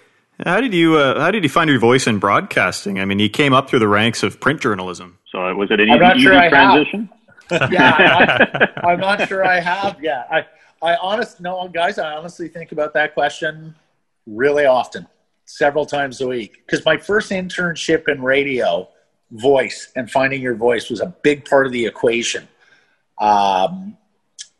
How 0.45 0.61
did 0.61 0.73
you 0.73 0.97
uh, 0.97 1.19
how 1.19 1.31
did 1.31 1.43
you 1.43 1.49
find 1.49 1.69
your 1.69 1.79
voice 1.79 2.05
in 2.05 2.19
broadcasting? 2.19 2.99
I 2.99 3.05
mean, 3.05 3.17
you 3.17 3.29
came 3.29 3.53
up 3.53 3.67
through 3.67 3.79
the 3.79 3.87
ranks 3.87 4.21
of 4.21 4.39
print 4.39 4.61
journalism. 4.61 5.17
So 5.31 5.43
uh, 5.43 5.55
was 5.55 5.71
it 5.71 5.79
an 5.79 5.89
easy, 5.89 6.05
easy 6.05 6.21
sure 6.21 6.49
transition? 6.49 7.09
yeah, 7.51 7.95
I'm 7.97 8.27
not, 8.37 8.85
I'm 8.85 8.99
not, 8.99 9.27
sure 9.27 9.43
I 9.43 9.59
have. 9.59 9.97
Yeah, 10.01 10.23
I 10.29 10.45
I 10.81 10.95
honest 10.97 11.41
no 11.41 11.67
guys. 11.67 11.97
I 11.97 12.13
honestly 12.13 12.47
think 12.47 12.71
about 12.71 12.93
that 12.93 13.15
question 13.15 13.75
really 14.27 14.65
often, 14.65 15.07
several 15.57 15.85
times 15.85 16.21
a 16.21 16.27
week, 16.27 16.63
because 16.65 16.85
my 16.85 16.97
first 16.97 17.31
internship 17.31 18.07
in 18.07 18.21
radio 18.21 18.87
voice 19.31 19.91
and 19.95 20.09
finding 20.09 20.41
your 20.41 20.55
voice 20.55 20.89
was 20.89 21.01
a 21.01 21.13
big 21.23 21.45
part 21.45 21.65
of 21.65 21.71
the 21.71 21.85
equation. 21.85 22.47
Um, 23.19 23.97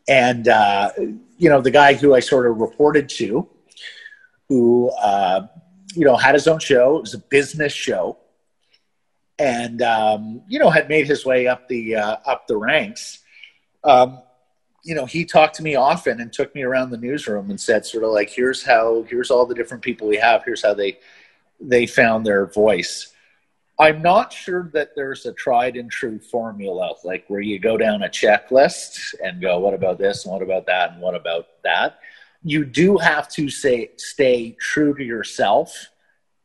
and, 0.08 0.48
uh, 0.48 0.92
you 1.38 1.50
know, 1.50 1.62
the 1.62 1.72
guy 1.72 1.94
who 1.94 2.14
I 2.14 2.20
sort 2.20 2.46
of 2.46 2.58
reported 2.58 3.10
to, 3.10 3.48
who, 4.50 4.90
uh, 5.02 5.48
you 5.96 6.06
know, 6.06 6.16
had 6.16 6.36
his 6.36 6.48
own 6.48 6.60
show, 6.60 6.98
it 6.98 7.02
was 7.02 7.14
a 7.14 7.20
business 7.20 7.74
show, 7.74 8.18
and, 9.40 9.82
um, 9.82 10.42
you 10.48 10.60
know, 10.60 10.70
had 10.70 10.90
made 10.90 11.08
his 11.08 11.26
way 11.26 11.48
up 11.48 11.68
the, 11.68 11.96
uh, 11.96 12.18
up 12.26 12.48
the 12.48 12.58
ranks. 12.58 13.20
Um, 13.84 14.22
you 14.84 14.96
know, 14.96 15.06
he 15.06 15.26
talked 15.26 15.56
to 15.56 15.64
me 15.64 15.76
often 15.76 16.20
and 16.20 16.34
took 16.34 16.54
me 16.56 16.64
around 16.64 16.90
the 16.90 16.98
newsroom 16.98 17.50
and 17.50 17.60
said, 17.60 17.86
sort 17.86 18.04
of 18.04 18.12
like, 18.12 18.30
here's 18.30 18.64
how, 18.64 19.04
here's 19.04 19.30
all 19.30 19.46
the 19.46 19.56
different 19.56 19.84
people 19.84 20.08
we 20.08 20.18
have. 20.18 20.44
Here's 20.44 20.64
how 20.64 20.74
they, 20.74 20.98
they 21.60 21.86
found 21.86 22.26
their 22.26 22.48
voice. 22.48 23.14
I'm 23.80 24.02
not 24.02 24.32
sure 24.34 24.70
that 24.74 24.96
there's 24.96 25.26
a 25.26 25.34
tried 25.34 25.76
and 25.76 25.90
true 25.90 26.20
formula, 26.20 26.94
like 27.04 27.26
where 27.28 27.42
you 27.42 27.60
go 27.60 27.78
down 27.78 28.04
a 28.04 28.10
checklist 28.10 29.16
and 29.24 29.42
go, 29.42 29.60
what 29.60 29.74
about 29.74 29.98
this 29.98 30.26
and 30.26 30.34
what 30.34 30.42
about 30.42 30.66
that 30.68 30.94
and 30.94 31.02
what 31.02 31.16
about 31.16 31.48
that. 31.64 32.00
You 32.44 32.66
do 32.66 32.98
have 32.98 33.28
to 33.30 33.50
say, 33.50 33.92
stay 33.98 34.52
true 34.60 34.96
to 34.96 35.04
yourself 35.04 35.90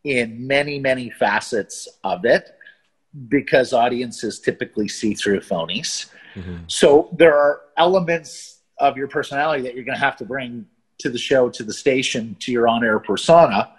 in 0.05 0.47
many, 0.47 0.79
many 0.79 1.11
facets 1.11 1.89
of 2.05 2.25
it 2.25 2.51
because 3.29 3.73
audiences 3.73 4.41
typically 4.41 4.89
see 4.89 5.15
through 5.15 5.41
phonies. 5.41 6.11
Mm-hmm. 6.37 6.57
So 6.69 7.09
there 7.13 7.37
are 7.37 7.63
elements 7.77 8.61
of 8.79 8.97
your 8.97 9.09
personality 9.09 9.63
that 9.63 9.75
you're 9.75 9.85
going 9.85 9.99
to 9.99 10.05
have 10.05 10.17
to 10.19 10.25
bring 10.25 10.67
to 10.99 11.11
the 11.11 11.19
show, 11.19 11.49
to 11.51 11.63
the 11.63 11.73
station, 11.73 12.37
to 12.41 12.53
your 12.53 12.69
on 12.69 12.85
air 12.85 12.99
persona. 12.99 13.73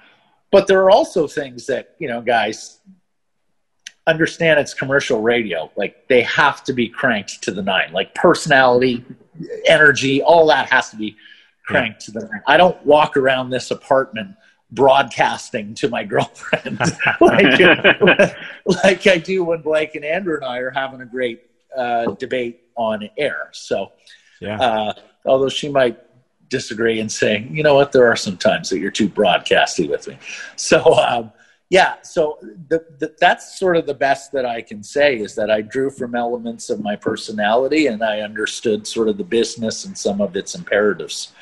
But 0.52 0.68
there 0.68 0.82
are 0.84 0.90
also 0.90 1.28
things 1.28 1.66
that, 1.68 1.96
you 2.00 2.08
know, 2.08 2.22
guys, 2.22 2.80
understand 4.08 4.60
it's 4.60 4.74
commercial 4.74 5.22
radio. 5.22 5.70
Like 5.76 6.08
they 6.08 6.22
have 6.24 6.64
to 6.64 6.74
be 6.74 6.88
cranked 6.88 7.44
to 7.44 7.52
the 7.52 7.62
nine. 7.62 7.92
Like 7.92 8.16
personality, 8.16 9.04
energy, 9.66 10.22
all 10.22 10.48
that 10.48 10.70
has 10.70 10.90
to 10.92 10.96
be 10.96 11.16
cranked 11.66 12.04
yeah. 12.04 12.06
to 12.06 12.12
the 12.20 12.28
nine. 12.32 12.42
I 12.48 12.58
don't 12.58 12.84
walk 12.86 13.18
around 13.18 13.50
this 13.50 13.72
apartment 13.72 14.36
broadcasting 14.72 15.74
to 15.76 15.90
my 15.90 16.04
girlfriend 16.06 16.80
like, 17.22 17.60
like 18.66 19.08
I 19.08 19.18
do 19.18 19.44
when 19.44 19.62
Blake 19.62 19.96
and 19.96 20.06
Andrew 20.06 20.36
and 20.36 20.46
I 20.46 20.60
are 20.60 20.72
having 20.72 21.02
a 21.02 21.06
great 21.06 21.42
uh, 21.76 22.12
debate 22.14 22.64
on 22.76 23.10
air. 23.18 23.50
So, 23.54 23.92
yeah. 24.40 24.60
Uh, 24.60 24.94
although 25.26 25.50
she 25.50 25.70
might 25.70 26.00
disagree 26.50 27.00
and 27.00 27.12
say, 27.12 27.48
you 27.52 27.64
know 27.64 27.76
what, 27.76 27.92
there 27.92 28.08
are 28.08 28.16
some 28.16 28.38
times 28.38 28.70
that 28.70 28.80
you're 28.80 28.92
too 28.92 29.10
broadcasty 29.10 29.90
with 29.90 30.08
me. 30.08 30.18
So, 30.56 30.82
um, 30.96 31.32
yeah 31.70 31.96
so 32.02 32.38
the, 32.70 32.86
the, 33.00 33.14
that's 33.20 33.60
sort 33.60 33.76
of 33.76 33.86
the 33.86 33.94
best 33.94 34.32
that 34.32 34.46
i 34.46 34.62
can 34.62 34.82
say 34.82 35.18
is 35.18 35.36
that 35.36 35.52
i 35.52 35.62
drew 35.62 35.90
from 35.90 36.16
elements 36.16 36.70
of 36.70 36.82
my 36.82 36.96
personality 36.96 37.88
and 37.88 38.04
i 38.04 38.22
understood 38.22 38.88
sort 38.88 39.08
of 39.08 39.18
the 39.18 39.24
business 39.24 39.86
and 39.86 39.98
some 39.98 40.22
of 40.22 40.36
its 40.36 40.56
imperatives 40.56 41.34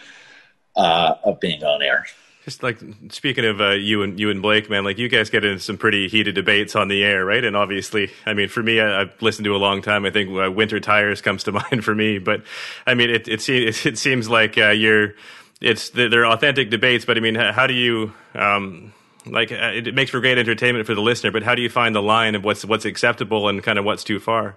uh, 0.75 1.15
of 1.23 1.39
being 1.39 1.63
on 1.63 1.81
air 1.81 2.05
just 2.45 2.61
like 2.61 2.79
speaking 3.09 3.43
of 3.43 3.59
uh, 3.59 3.71
you 3.71 4.03
and 4.03 4.19
you 4.19 4.29
and 4.29 4.39
Blake, 4.39 4.69
man, 4.69 4.83
like 4.83 4.99
you 4.99 5.09
guys 5.09 5.31
get 5.31 5.43
into 5.43 5.59
some 5.59 5.79
pretty 5.79 6.07
heated 6.07 6.35
debates 6.35 6.75
on 6.75 6.89
the 6.89 7.03
air, 7.03 7.25
right? 7.25 7.43
And 7.43 7.55
obviously, 7.55 8.11
I 8.23 8.35
mean, 8.35 8.49
for 8.49 8.61
me, 8.61 8.79
I, 8.79 8.99
have 8.99 9.19
listened 9.19 9.45
to 9.45 9.55
a 9.55 9.57
long 9.57 9.81
time. 9.81 10.05
I 10.05 10.11
think 10.11 10.29
uh, 10.29 10.51
Winter 10.51 10.79
Tires 10.79 11.21
comes 11.21 11.43
to 11.45 11.51
mind 11.71 11.83
for 11.83 11.95
me, 11.95 12.19
but 12.19 12.43
I 12.85 12.93
mean, 12.93 13.09
it 13.09 13.27
it, 13.27 13.49
it, 13.49 13.85
it 13.87 13.97
seems 13.97 14.29
like 14.29 14.59
uh, 14.59 14.69
you're 14.69 15.15
it's 15.59 15.89
they're 15.89 16.27
authentic 16.27 16.69
debates, 16.69 17.03
but 17.03 17.17
I 17.17 17.19
mean, 17.19 17.33
how 17.33 17.65
do 17.65 17.73
you 17.73 18.13
um, 18.35 18.93
like 19.25 19.51
uh, 19.51 19.71
it, 19.73 19.95
makes 19.95 20.11
for 20.11 20.19
great 20.19 20.37
entertainment 20.37 20.85
for 20.85 20.93
the 20.93 21.01
listener, 21.01 21.31
but 21.31 21.41
how 21.41 21.55
do 21.55 21.63
you 21.63 21.69
find 21.69 21.95
the 21.95 22.01
line 22.01 22.35
of 22.35 22.43
what's 22.43 22.63
what's 22.63 22.85
acceptable 22.85 23.49
and 23.49 23.63
kind 23.63 23.79
of 23.79 23.85
what's 23.85 24.03
too 24.03 24.19
far? 24.19 24.55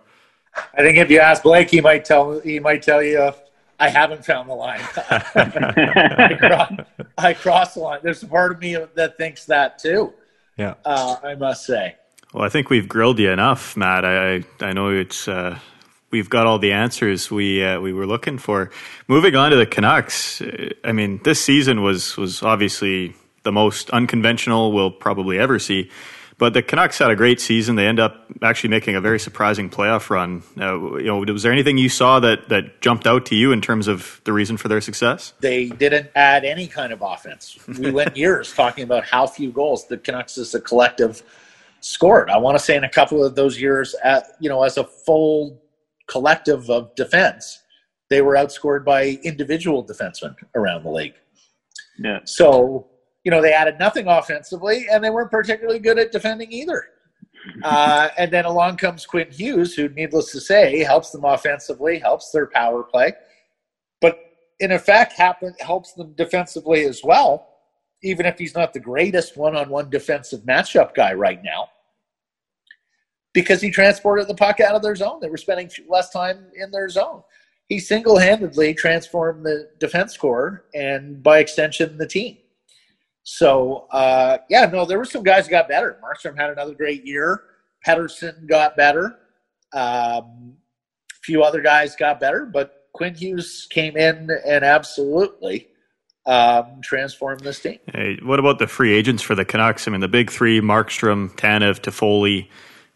I 0.75 0.83
think 0.83 0.99
if 0.99 1.11
you 1.11 1.21
ask 1.21 1.43
Blake, 1.43 1.71
he 1.71 1.81
might 1.81 2.05
tell 2.05 2.39
he 2.41 2.61
might 2.61 2.83
tell 2.83 3.03
you, 3.03 3.19
uh, 3.19 3.33
"I 3.79 3.89
haven't 3.89 4.25
found 4.25 4.49
the 4.49 4.55
line. 4.55 4.81
I, 4.97 6.37
cross, 6.39 6.73
I 7.17 7.35
cross 7.35 7.75
the 7.75 7.81
line." 7.81 8.01
There's 8.03 8.23
a 8.23 8.27
part 8.27 8.53
of 8.53 8.61
me 8.61 8.77
that 8.95 9.17
thinks 9.17 9.47
that 9.47 9.79
too. 9.79 10.13
Yeah, 10.57 10.75
uh, 10.85 11.17
I 11.23 11.35
must 11.35 11.65
say. 11.65 11.97
Well, 12.33 12.45
I 12.45 12.49
think 12.49 12.69
we've 12.71 12.89
grilled 12.89 13.19
you 13.19 13.31
enough, 13.31 13.77
Matt. 13.77 14.05
I 14.05 14.45
I 14.61 14.73
know 14.73 14.89
it's. 14.89 15.29
Uh, 15.29 15.59
we've 16.11 16.31
got 16.31 16.47
all 16.47 16.59
the 16.59 16.73
answers 16.73 17.31
we 17.31 17.63
uh, 17.65 17.81
we 17.81 17.93
were 17.93 18.07
looking 18.07 18.39
for. 18.39 18.71
Moving 19.07 19.37
on 19.37 19.51
to 19.51 19.57
the 19.57 19.67
Canucks, 19.67 20.43
I 20.85 20.93
mean, 20.93 21.21
this 21.25 21.43
season 21.43 21.83
was 21.83 22.17
was 22.17 22.43
obviously 22.43 23.15
the 23.45 23.53
most 23.53 23.91
unconventional 23.91 24.73
we'll 24.73 24.91
probably 24.91 25.39
ever 25.39 25.59
see. 25.59 25.91
But 26.39 26.55
the 26.55 26.63
Canucks 26.63 26.99
had 26.99 27.11
a 27.11 27.17
great 27.17 27.41
season. 27.41 27.75
They 27.75 27.87
end 27.87 27.99
up 27.99 28.25
actually 28.43 28.71
making 28.71 28.95
a 28.95 29.01
very 29.01 29.19
surprising 29.19 29.69
playoff 29.69 30.09
run. 30.09 30.45
Uh, 30.57 30.97
you 30.97 31.07
know, 31.07 31.19
was 31.19 31.43
there 31.43 31.53
anything 31.53 31.79
you 31.79 31.89
saw 31.89 32.21
that 32.21 32.49
that 32.49 32.81
jumped 32.81 33.09
out 33.09 33.27
to 33.27 33.35
you 33.35 33.51
in 33.51 33.61
terms 33.61 33.89
of 33.89 34.21
the 34.23 34.33
reason 34.33 34.57
for 34.57 34.69
their 34.69 34.81
success? 34.81 35.33
They 35.41 35.67
didn't 35.67 36.11
add 36.15 36.45
any 36.45 36.69
kind 36.69 36.93
of 36.93 37.03
offense. 37.03 37.59
We 37.67 37.91
went 37.91 38.17
years 38.17 38.55
talking 38.55 38.85
about 38.85 39.05
how 39.05 39.27
few 39.27 39.51
goals 39.51 39.89
the 39.89 39.99
Canucks 39.99 40.39
as 40.39 40.55
a 40.55 40.61
collective 40.61 41.25
scored. 41.81 42.31
I 42.31 42.39
want 42.39 42.57
to 42.57 42.65
say 42.65 42.77
in 42.77 42.85
a 42.85 42.89
couple 42.89 43.25
of 43.25 43.35
those 43.35 43.61
years, 43.61 43.97
at 44.05 44.37
you 44.39 44.49
know, 44.49 44.63
as 44.63 44.77
a 44.77 44.85
full 44.85 45.61
collective 46.07 46.71
of 46.71 46.95
defense, 46.95 47.63
they 48.11 48.23
were 48.23 48.35
outscored 48.35 48.85
by 48.85 49.19
individual 49.25 49.85
defensemen 49.85 50.37
around 50.55 50.85
the 50.85 50.91
league. 50.91 51.15
Yeah. 51.99 52.21
So 52.25 52.87
you 53.25 53.31
know, 53.31 53.43
they 53.43 53.53
added 53.53 53.79
nothing 53.79 54.07
offensively, 54.07 54.87
and 54.91 55.03
they 55.03 55.11
weren't 55.11 55.31
particularly 55.31 55.79
good 55.79 55.99
at 55.99 56.13
defending 56.13 56.51
either. 56.53 56.89
Uh, 57.63 58.09
and 58.19 58.31
then 58.31 58.45
along 58.45 58.77
comes 58.77 59.07
Quinn 59.07 59.31
Hughes, 59.31 59.75
who, 59.75 59.89
needless 59.91 60.33
to 60.33 60.41
say, 60.41 60.83
helps 60.83 61.11
them 61.11 61.25
offensively, 61.25 61.99
helps 61.99 62.31
their 62.31 62.47
power 62.47 62.83
play, 62.83 63.13
but 64.01 64.19
in 64.61 64.73
effect, 64.73 65.13
happen, 65.13 65.55
helps 65.61 65.93
them 65.93 66.13
defensively 66.17 66.85
as 66.85 67.03
well, 67.05 67.49
even 68.03 68.27
if 68.27 68.39
he's 68.39 68.55
not 68.55 68.73
the 68.73 68.81
greatest 68.81 69.37
one 69.37 69.57
on 69.57 69.69
one 69.69 69.89
defensive 69.89 70.41
matchup 70.41 70.95
guy 70.95 71.13
right 71.13 71.43
now, 71.43 71.69
because 73.33 73.61
he 73.61 73.71
transported 73.71 74.27
the 74.27 74.35
puck 74.35 74.61
out 74.61 74.75
of 74.75 74.83
their 74.83 74.97
zone. 74.97 75.21
They 75.21 75.31
were 75.31 75.37
spending 75.37 75.71
less 75.89 76.11
time 76.11 76.47
in 76.55 76.71
their 76.71 76.89
zone. 76.89 77.23
He 77.69 77.79
single 77.79 78.19
handedly 78.19 78.75
transformed 78.75 79.45
the 79.45 79.71
defense 79.79 80.17
core 80.17 80.65
and, 80.75 81.23
by 81.23 81.39
extension, 81.39 81.99
the 81.99 82.07
team. 82.07 82.39
So 83.31 83.87
uh, 83.91 84.39
yeah, 84.49 84.65
no, 84.65 84.87
there 84.87 84.97
were 84.97 85.05
some 85.05 85.23
guys 85.23 85.45
who 85.45 85.51
got 85.51 85.69
better. 85.69 86.01
Markstrom 86.03 86.35
had 86.35 86.49
another 86.49 86.73
great 86.73 87.05
year. 87.05 87.43
Pettersson 87.87 88.49
got 88.49 88.75
better. 88.75 89.19
Um, 89.75 90.57
a 91.13 91.21
few 91.23 91.43
other 91.43 91.61
guys 91.61 91.95
got 91.95 92.21
better, 92.21 92.47
but 92.47 92.87
Quinn 92.95 93.15
Hughes 93.15 93.67
came 93.69 93.99
in 93.99 94.31
and 94.47 94.65
absolutely 94.65 95.69
um, 96.25 96.81
transformed 96.83 97.41
this 97.41 97.61
team. 97.61 97.79
Hey, 97.93 98.19
what 98.23 98.39
about 98.39 98.59
the 98.59 98.67
free 98.67 98.95
agents 98.95 99.23
for 99.23 99.35
the 99.35 99.45
Canucks? 99.45 99.87
I 99.87 99.91
mean, 99.91 100.01
the 100.01 100.09
big 100.09 100.31
three: 100.31 100.63
Markstrom, 100.63 101.31
Tanev, 101.37 101.81
Toffoli. 101.81 102.49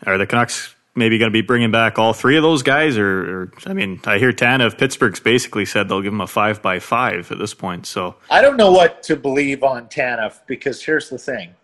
Are 0.06 0.16
the 0.16 0.26
Canucks 0.26 0.74
maybe 0.94 1.18
going 1.18 1.30
to 1.30 1.32
be 1.32 1.42
bringing 1.42 1.70
back 1.70 1.98
all 1.98 2.12
three 2.12 2.36
of 2.36 2.42
those 2.42 2.62
guys? 2.62 2.98
Or, 2.98 3.42
or, 3.42 3.52
I 3.66 3.72
mean, 3.72 4.00
I 4.04 4.18
hear 4.18 4.32
Tanev 4.32 4.78
Pittsburgh's 4.78 5.20
basically 5.20 5.64
said 5.64 5.88
they'll 5.88 6.02
give 6.02 6.12
him 6.12 6.20
a 6.20 6.26
five 6.26 6.62
by 6.62 6.78
five 6.78 7.30
at 7.32 7.38
this 7.38 7.54
point. 7.54 7.86
So 7.86 8.16
I 8.30 8.42
don't 8.42 8.56
know 8.56 8.72
what 8.72 9.02
to 9.04 9.16
believe 9.16 9.62
on 9.62 9.88
Tanev 9.88 10.40
because 10.46 10.82
here's 10.82 11.08
the 11.08 11.18
thing. 11.18 11.54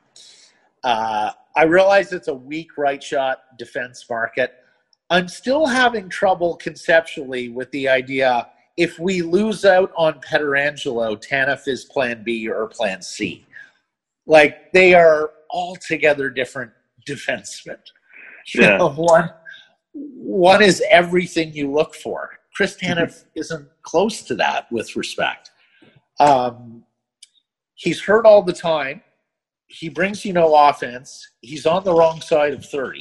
Uh, 0.84 1.32
I 1.56 1.64
realize 1.64 2.12
it's 2.12 2.28
a 2.28 2.34
weak 2.34 2.78
right 2.78 3.02
shot 3.02 3.56
defense 3.58 4.04
market. 4.08 4.54
I'm 5.10 5.28
still 5.28 5.66
having 5.66 6.08
trouble 6.08 6.56
conceptually 6.56 7.48
with 7.48 7.70
the 7.70 7.88
idea 7.88 8.48
if 8.78 8.96
we 9.00 9.22
lose 9.22 9.64
out 9.64 9.92
on 9.96 10.20
Pietrangelo, 10.20 11.20
Tanev 11.20 11.66
is 11.66 11.84
plan 11.84 12.22
B 12.22 12.48
or 12.48 12.68
plan 12.68 13.02
C. 13.02 13.44
Like 14.24 14.72
they 14.72 14.94
are 14.94 15.32
altogether 15.50 16.30
different 16.30 16.70
defensemen. 17.06 17.78
Yeah. 18.54 18.76
Know, 18.76 18.90
one 18.90 19.30
one 19.92 20.62
is 20.62 20.82
everything 20.90 21.52
you 21.52 21.72
look 21.72 21.94
for. 21.94 22.30
Chris 22.54 22.76
Tanev 22.76 23.24
isn't 23.34 23.68
close 23.82 24.22
to 24.22 24.34
that 24.36 24.70
with 24.70 24.96
respect. 24.96 25.50
Um, 26.20 26.84
he's 27.74 28.02
hurt 28.02 28.26
all 28.26 28.42
the 28.42 28.52
time. 28.52 29.02
He 29.68 29.88
brings 29.88 30.24
you 30.24 30.32
no 30.32 30.54
offense. 30.54 31.30
He's 31.40 31.66
on 31.66 31.84
the 31.84 31.94
wrong 31.94 32.20
side 32.20 32.52
of 32.54 32.64
30. 32.64 33.00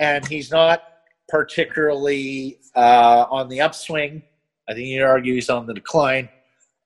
And 0.00 0.26
he's 0.26 0.50
not 0.50 0.82
particularly 1.28 2.58
uh, 2.76 3.26
on 3.30 3.48
the 3.48 3.60
upswing. 3.60 4.22
I 4.68 4.74
think 4.74 4.88
you'd 4.88 5.02
argue 5.02 5.34
he's 5.34 5.50
on 5.50 5.66
the 5.66 5.74
decline. 5.74 6.28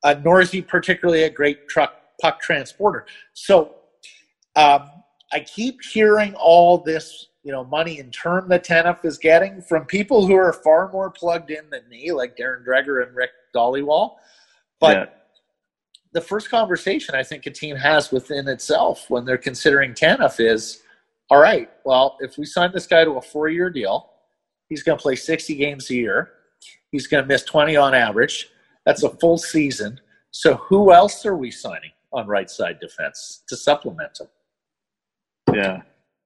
Uh, 0.05 0.15
nor 0.25 0.41
is 0.41 0.51
he 0.51 0.63
particularly 0.63 1.25
a 1.25 1.31
great 1.31 1.69
truck 1.69 1.95
puck 2.21 2.41
transporter. 2.41 3.07
So 3.33 3.75
um, 4.55 4.89
I 5.33 5.41
keep 5.41 5.83
hearing 5.83 6.35
all 6.35 6.79
this, 6.79 7.29
you 7.43 7.53
know, 7.53 7.65
money 7.65 7.99
in 7.99 8.11
term 8.11 8.49
that 8.49 8.65
Tanev 8.65 9.05
is 9.05 9.19
getting 9.19 9.61
from 9.61 9.85
people 9.85 10.27
who 10.27 10.35
are 10.35 10.53
far 10.53 10.91
more 10.91 11.11
plugged 11.11 11.51
in 11.51 11.69
than 11.71 11.89
me, 11.89 12.13
like 12.13 12.37
Darren 12.37 12.65
Dreger 12.67 13.07
and 13.07 13.15
Rick 13.15 13.31
Dhaliwal. 13.55 14.17
But 14.81 14.97
yeah. 14.97 15.07
the 16.13 16.21
first 16.21 16.51
conversation 16.51 17.15
I 17.15 17.23
think 17.23 17.47
a 17.47 17.51
team 17.51 17.77
has 17.77 18.11
within 18.11 18.49
itself 18.49 19.07
when 19.09 19.25
they're 19.25 19.37
considering 19.39 19.93
Tanev 19.93 20.41
is, 20.41 20.83
all 21.31 21.41
right, 21.41 21.71
well, 21.85 22.17
if 22.21 22.39
we 22.39 22.47
sign 22.47 22.73
this 22.73 22.87
guy 22.87 23.05
to 23.05 23.13
a 23.13 23.23
four-year 23.23 23.69
deal, 23.69 24.11
he's 24.69 24.83
going 24.83 24.97
to 24.97 25.03
play 25.03 25.17
60 25.17 25.55
games 25.57 25.91
a 25.91 25.95
year. 25.95 26.31
He's 26.91 27.07
going 27.07 27.23
to 27.23 27.29
miss 27.29 27.43
20 27.43 27.77
on 27.77 27.95
average. 27.95 28.49
That's 28.87 29.03
a 29.03 29.11
full 29.11 29.37
season. 29.37 30.01
So 30.31 30.55
who 30.55 30.93
else 30.93 31.27
are 31.27 31.37
we 31.37 31.51
signing 31.51 31.91
on 32.13 32.27
right 32.27 32.49
side 32.49 32.81
defense 32.81 33.43
to 33.49 33.57
supplement 33.57 34.21
him? 34.21 34.29
Yeah. 35.55 35.83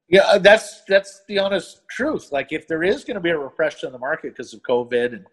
Yeah, 0.09 0.23
uh, 0.25 0.39
that's 0.39 0.83
that's 0.87 1.23
the 1.27 1.39
honest 1.39 1.81
truth. 1.89 2.33
Like, 2.33 2.53
if 2.53 2.69
there 2.69 2.83
is 2.83 3.03
going 3.03 3.15
to 3.15 3.21
be 3.21 3.31
a 3.31 3.39
repression 3.39 3.87
in 3.87 3.93
the 3.93 3.99
market 3.99 4.37
because 4.37 4.53
of 4.53 4.61
COVID 4.61 5.15
and 5.15 5.27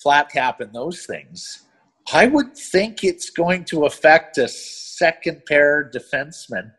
flat 0.00 0.30
cap 0.30 0.60
and 0.60 0.72
those 0.72 1.04
things, 1.04 1.64
I 2.12 2.26
would 2.26 2.56
think 2.56 3.02
it's 3.02 3.30
going 3.30 3.64
to 3.66 3.86
affect 3.86 4.38
a 4.38 4.46
second 4.46 5.42
pair 5.46 5.90
defenseman 5.92 6.70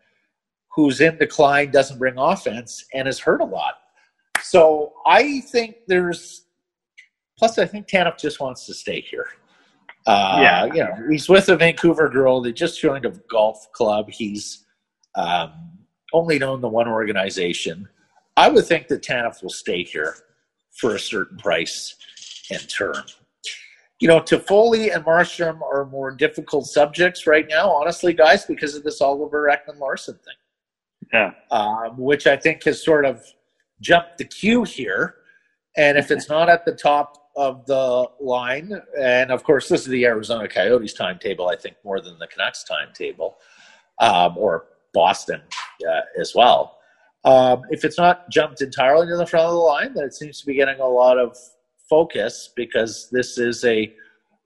who's 0.73 1.01
in 1.01 1.17
decline, 1.17 1.71
doesn't 1.71 1.99
bring 1.99 2.17
offense, 2.17 2.85
and 2.93 3.05
is 3.05 3.19
hurt 3.19 3.41
a 3.41 3.45
lot. 3.45 3.75
So 4.41 4.93
I 5.05 5.41
think 5.41 5.75
there's. 5.87 6.45
Plus, 7.37 7.57
I 7.57 7.65
think 7.65 7.87
Tanev 7.87 8.17
just 8.17 8.39
wants 8.39 8.65
to 8.67 8.73
stay 8.73 9.01
here. 9.01 9.27
Uh, 10.07 10.39
yeah, 10.41 10.65
you 10.65 10.83
know, 10.83 10.95
he's 11.09 11.27
with 11.27 11.49
a 11.49 11.57
Vancouver 11.57 12.07
girl. 12.07 12.39
They 12.39 12.53
just 12.53 12.79
joined 12.79 13.05
a 13.05 13.11
golf 13.29 13.71
club. 13.73 14.09
He's 14.09 14.65
um, 15.15 15.51
only 16.13 16.39
known 16.39 16.61
the 16.61 16.67
one 16.67 16.87
organization. 16.87 17.87
I 18.37 18.49
would 18.49 18.65
think 18.65 18.87
that 18.87 19.03
Tanev 19.03 19.41
will 19.41 19.49
stay 19.49 19.83
here 19.83 20.15
for 20.71 20.95
a 20.95 20.99
certain 20.99 21.37
price 21.37 21.95
and 22.49 22.67
term. 22.69 23.03
You 23.99 24.07
know, 24.07 24.19
Toffoli 24.19 24.93
and 24.93 25.05
Markstrom 25.05 25.61
are 25.61 25.85
more 25.85 26.11
difficult 26.11 26.65
subjects 26.65 27.27
right 27.27 27.45
now, 27.47 27.69
honestly, 27.69 28.13
guys, 28.13 28.45
because 28.45 28.75
of 28.75 28.83
this 28.83 28.99
Oliver 28.99 29.47
Ekman 29.47 29.79
Larsson 29.79 30.15
thing. 30.15 30.33
Yeah. 31.13 31.31
Um, 31.51 31.97
which 31.97 32.25
I 32.25 32.37
think 32.37 32.63
has 32.63 32.83
sort 32.83 33.05
of 33.05 33.23
jumped 33.79 34.17
the 34.17 34.25
queue 34.25 34.63
here. 34.63 35.15
And 35.77 35.97
if 35.97 36.09
it's 36.09 36.29
not 36.29 36.49
at 36.49 36.65
the 36.65 36.73
top 36.73 37.29
of 37.35 37.65
the 37.65 38.07
line, 38.19 38.81
and 38.99 39.31
of 39.31 39.43
course, 39.43 39.69
this 39.69 39.81
is 39.81 39.87
the 39.87 40.05
Arizona 40.05 40.47
Coyotes 40.47 40.93
timetable, 40.93 41.47
I 41.47 41.55
think, 41.55 41.75
more 41.83 42.01
than 42.01 42.17
the 42.19 42.27
Canucks 42.27 42.63
timetable, 42.63 43.37
um, 43.99 44.37
or 44.37 44.65
Boston 44.93 45.41
uh, 45.87 46.01
as 46.19 46.33
well. 46.35 46.77
Um, 47.23 47.61
if 47.69 47.85
it's 47.85 47.97
not 47.97 48.29
jumped 48.29 48.61
entirely 48.61 49.07
to 49.07 49.15
the 49.15 49.25
front 49.25 49.45
of 49.45 49.53
the 49.53 49.59
line, 49.59 49.93
then 49.93 50.05
it 50.05 50.13
seems 50.13 50.39
to 50.39 50.45
be 50.45 50.55
getting 50.55 50.79
a 50.79 50.87
lot 50.87 51.19
of 51.19 51.37
focus 51.89 52.51
because 52.55 53.09
this 53.11 53.37
is 53.37 53.63
a 53.63 53.93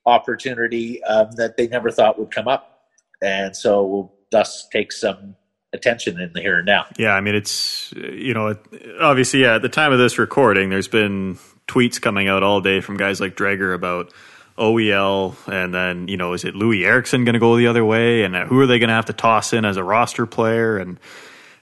opportunity 0.05 1.03
um, 1.05 1.29
that 1.38 1.58
they 1.58 1.67
never 1.67 1.89
thought 1.89 2.19
would 2.19 2.31
come 2.31 2.47
up, 2.47 2.81
and 3.21 3.55
so 3.55 3.84
will 3.84 4.15
thus 4.31 4.67
take 4.71 4.91
some 4.91 5.36
attention 5.73 6.19
in 6.19 6.31
the 6.34 6.41
here 6.41 6.58
and 6.58 6.65
now. 6.65 6.86
Yeah, 6.97 7.13
I 7.13 7.21
mean 7.21 7.36
it's 7.36 7.93
you 7.93 8.34
know 8.34 8.55
obviously 8.99 9.41
yeah 9.41 9.55
at 9.55 9.62
the 9.62 9.69
time 9.69 9.93
of 9.93 9.99
this 9.99 10.17
recording, 10.17 10.69
there's 10.69 10.88
been 10.88 11.38
tweets 11.67 12.01
coming 12.01 12.27
out 12.27 12.43
all 12.43 12.62
day 12.62 12.81
from 12.81 12.97
guys 12.97 13.21
like 13.21 13.36
Dreger 13.36 13.73
about 13.73 14.13
OEL, 14.57 15.35
and 15.47 15.73
then 15.73 16.07
you 16.07 16.17
know, 16.17 16.33
is 16.33 16.45
it 16.45 16.55
Loui 16.55 16.85
Eriksson 16.85 17.25
going 17.25 17.33
to 17.33 17.39
go 17.39 17.57
the 17.57 17.67
other 17.67 17.83
way, 17.83 18.23
and 18.23 18.35
who 18.35 18.59
are 18.59 18.67
they 18.67 18.79
going 18.79 18.89
to 18.89 18.95
have 18.95 19.05
to 19.05 19.13
toss 19.13 19.53
in 19.53 19.65
as 19.65 19.77
a 19.77 19.83
roster 19.83 20.25
player? 20.25 20.77
And 20.77 20.99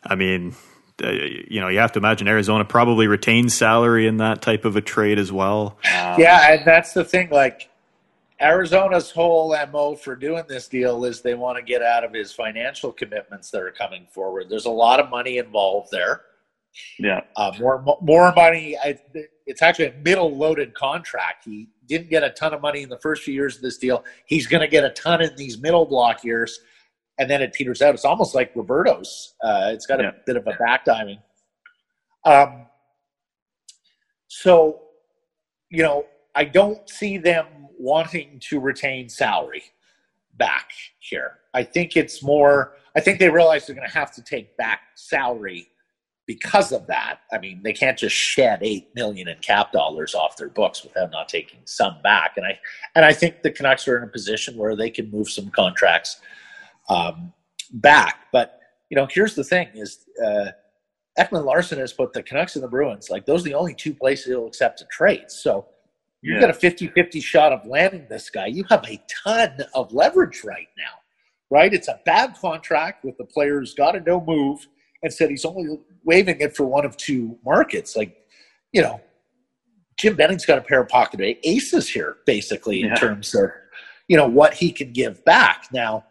I 0.04 0.16
mean, 0.16 0.56
uh, 1.04 1.10
you 1.10 1.60
know, 1.60 1.70
you 1.70 1.80
have 1.80 1.92
to 1.94 2.00
imagine 2.00 2.28
Arizona 2.28 2.66
probably 2.66 3.08
retains 3.08 3.54
salary 3.54 4.08
in 4.08 4.18
that 4.18 4.42
type 4.42 4.66
of 4.66 4.76
a 4.76 4.82
trade 4.82 5.18
as 5.18 5.32
well. 5.32 5.78
Um, 5.86 6.20
yeah, 6.20 6.54
and 6.54 6.66
that's 6.66 6.94
the 6.94 7.04
thing. 7.04 7.30
Like 7.30 7.70
Arizona's 8.40 9.10
whole 9.10 9.56
mo 9.72 9.96
for 9.96 10.16
doing 10.16 10.44
this 10.48 10.68
deal 10.68 11.04
is 11.06 11.22
they 11.22 11.34
want 11.34 11.58
to 11.58 11.64
get 11.64 11.82
out 11.82 12.04
of 12.04 12.14
his 12.14 12.32
financial 12.32 12.92
commitments 12.92 13.50
that 13.52 13.62
are 13.62 13.72
coming 13.72 14.06
forward. 14.12 14.50
There's 14.50 14.66
a 14.66 14.72
lot 14.72 15.00
of 15.00 15.10
money 15.10 15.40
involved 15.40 15.90
there. 15.92 16.22
Yeah, 17.00 17.22
uh, 17.36 17.54
more 17.60 17.84
more 18.02 18.34
money. 18.34 18.78
I, 18.78 19.00
it's 19.46 19.62
actually 19.62 19.88
a 19.88 19.94
middle 20.04 20.36
loaded 20.36 20.74
contract. 20.74 21.46
He 21.46 21.70
didn't 21.88 22.10
get 22.10 22.24
a 22.24 22.30
ton 22.30 22.54
of 22.54 22.62
money 22.62 22.84
in 22.84 22.90
the 22.90 23.00
first 23.00 23.24
few 23.24 23.34
years 23.34 23.56
of 23.56 23.62
this 23.62 23.78
deal. 23.78 24.04
He's 24.26 24.48
going 24.48 24.62
to 24.62 24.68
get 24.68 24.84
a 24.84 24.90
ton 24.92 25.22
in 25.22 25.36
these 25.36 25.58
middle 25.58 25.86
block 25.86 26.24
years, 26.24 26.60
and 27.18 27.30
then 27.30 27.42
it 27.42 27.54
peters 27.54 27.82
out. 27.82 27.94
It's 27.94 28.06
almost 28.06 28.36
like 28.36 28.52
Roberto's. 28.56 29.36
Uh, 29.44 29.70
it's 29.74 29.86
got 29.86 30.00
a 30.00 30.14
bit 30.26 30.38
of 30.38 30.48
a 30.48 30.54
back 30.54 30.86
diving. 30.86 31.20
Um, 32.26 32.68
so, 34.28 34.82
you 35.70 35.84
know, 35.84 36.06
I 36.36 36.46
don't 36.46 36.90
see 36.90 37.18
them 37.18 37.46
wanting 37.78 38.40
to 38.50 38.60
retain 38.60 39.10
salary 39.10 39.64
back 40.38 40.70
here. 41.00 41.40
I 41.54 41.64
think 41.64 41.96
it's 41.98 42.24
more. 42.24 42.78
I 42.96 43.00
think 43.00 43.20
they 43.20 43.30
realize 43.30 43.68
they're 43.68 43.76
going 43.76 43.88
to 43.88 43.94
have 43.94 44.14
to 44.16 44.24
take 44.24 44.56
back 44.58 44.80
salary 44.96 45.68
because 46.26 46.72
of 46.72 46.88
that, 46.88 47.20
I 47.34 47.38
mean, 47.38 47.62
they 47.64 47.74
can't 47.74 47.98
just 47.98 48.16
shed 48.16 48.60
eight 48.62 48.90
million 48.96 49.28
in 49.28 49.38
cap 49.40 49.72
dollars 49.72 50.16
off 50.16 50.38
their 50.38 50.50
books 50.50 50.84
without 50.84 51.12
not 51.12 51.28
taking 51.28 51.60
some 51.66 52.02
back. 52.02 52.34
And 52.38 52.46
I 52.46 52.60
and 52.96 53.04
I 53.04 53.14
think 53.14 53.42
the 53.42 53.52
Canucks 53.52 53.88
are 53.88 53.98
in 53.98 54.04
a 54.04 54.08
position 54.08 54.58
where 54.58 54.76
they 54.76 54.90
can 54.90 55.12
move 55.12 55.30
some 55.30 55.50
contracts 55.50 56.22
um, 56.90 57.34
back. 57.74 58.28
But 58.32 58.60
you 58.90 58.96
know, 58.96 59.08
here's 59.10 59.36
the 59.36 59.44
thing: 59.44 59.70
is 59.74 60.06
uh, 60.26 60.52
Ekman 61.20 61.46
Larsson 61.46 61.80
has 61.80 61.92
put 61.92 62.14
the 62.14 62.24
Canucks 62.24 62.56
and 62.56 62.64
the 62.64 62.70
Bruins 62.70 63.10
like 63.10 63.26
those 63.26 63.42
are 63.42 63.50
the 63.50 63.54
only 63.54 63.74
two 63.74 63.94
places 63.94 64.26
he'll 64.26 64.48
accept 64.48 64.82
a 64.82 64.86
trade. 64.86 65.30
So 65.30 65.68
you've 66.22 66.42
yeah. 66.42 66.48
got 66.48 66.50
a 66.50 66.54
50-50 66.54 67.22
shot 67.22 67.52
of 67.52 67.66
landing 67.68 68.08
this 68.10 68.30
guy. 68.30 68.48
You 68.48 68.64
have 68.70 68.86
a 68.88 69.02
ton 69.24 69.58
of 69.76 69.94
leverage 69.94 70.44
right 70.44 70.70
now, 70.78 70.94
right? 71.52 71.74
It's 71.74 71.90
a 71.90 72.00
bad 72.06 72.36
contract 72.36 73.04
with 73.04 73.18
the 73.18 73.26
players 73.26 73.74
got 73.74 73.92
to 73.92 74.00
no 74.00 74.22
move 74.22 74.66
and 75.04 75.14
said 75.14 75.30
he's 75.30 75.46
only 75.46 75.78
waiving 76.04 76.40
it 76.40 76.56
for 76.56 76.66
one 76.66 76.86
of 76.86 76.98
two 76.98 77.38
markets. 77.46 77.96
Like, 77.96 78.16
you 78.72 78.82
know, 78.82 79.02
Jim 79.98 80.16
Benning's 80.16 80.46
got 80.46 80.58
a 80.58 80.62
pair 80.62 80.82
of 80.82 80.90
pocket 80.90 81.38
aces 81.44 81.90
here, 81.90 82.18
basically, 82.26 82.82
in 82.82 82.96
terms 82.96 83.36
of, 83.36 83.52
you 84.08 84.18
know, 84.18 84.28
what 84.28 84.54
he 84.54 84.72
can 84.72 84.92
give 84.92 85.24
back. 85.26 85.68
Now, 85.72 86.06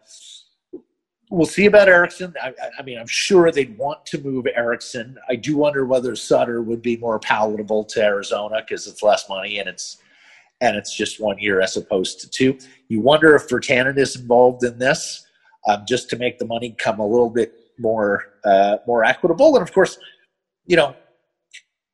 we'll 1.31 1.47
see 1.47 1.67
about 1.67 1.89
Eriksson. 1.89 2.35
I, 2.41 2.53
I, 2.79 2.83
mean, 2.83 2.99
I'm 2.99 3.09
sure 3.09 3.51
they'd 3.51 3.77
want 3.77 4.05
to 4.07 4.21
move 4.21 4.47
Eriksson. 4.55 5.19
I 5.29 5.35
do 5.35 5.57
wonder 5.57 5.85
whether 5.85 6.15
Sutter 6.15 6.63
would 6.63 6.83
be 6.83 6.97
more 6.99 7.19
palatable 7.19 7.85
to 7.85 8.03
Arizona 8.03 8.63
because 8.67 8.87
it's 8.87 9.03
less 9.03 9.29
money 9.29 9.59
and 9.59 9.69
it's 9.69 9.99
and 10.61 10.77
it's 10.77 10.95
just 10.95 11.21
one 11.21 11.39
year 11.41 11.61
as 11.61 11.77
opposed 11.77 12.21
to 12.21 12.31
two. 12.31 12.57
You 12.87 13.01
wonder 13.01 13.35
if 13.35 13.49
Virtanen 13.49 13.99
is 13.99 14.15
involved 14.15 14.63
in 14.63 14.79
this 14.79 15.27
um, 15.67 15.83
just 15.89 16.09
to 16.11 16.17
make 16.17 16.39
the 16.39 16.45
money 16.45 16.77
come 16.79 17.01
a 17.01 17.07
little 17.07 17.31
bit 17.31 17.53
more 17.81 18.32
uh, 18.45 18.79
more 18.87 19.05
equitable. 19.05 19.57
And 19.57 19.63
of 19.63 19.73
course, 19.73 19.99
you 20.67 20.77
know, 20.77 20.95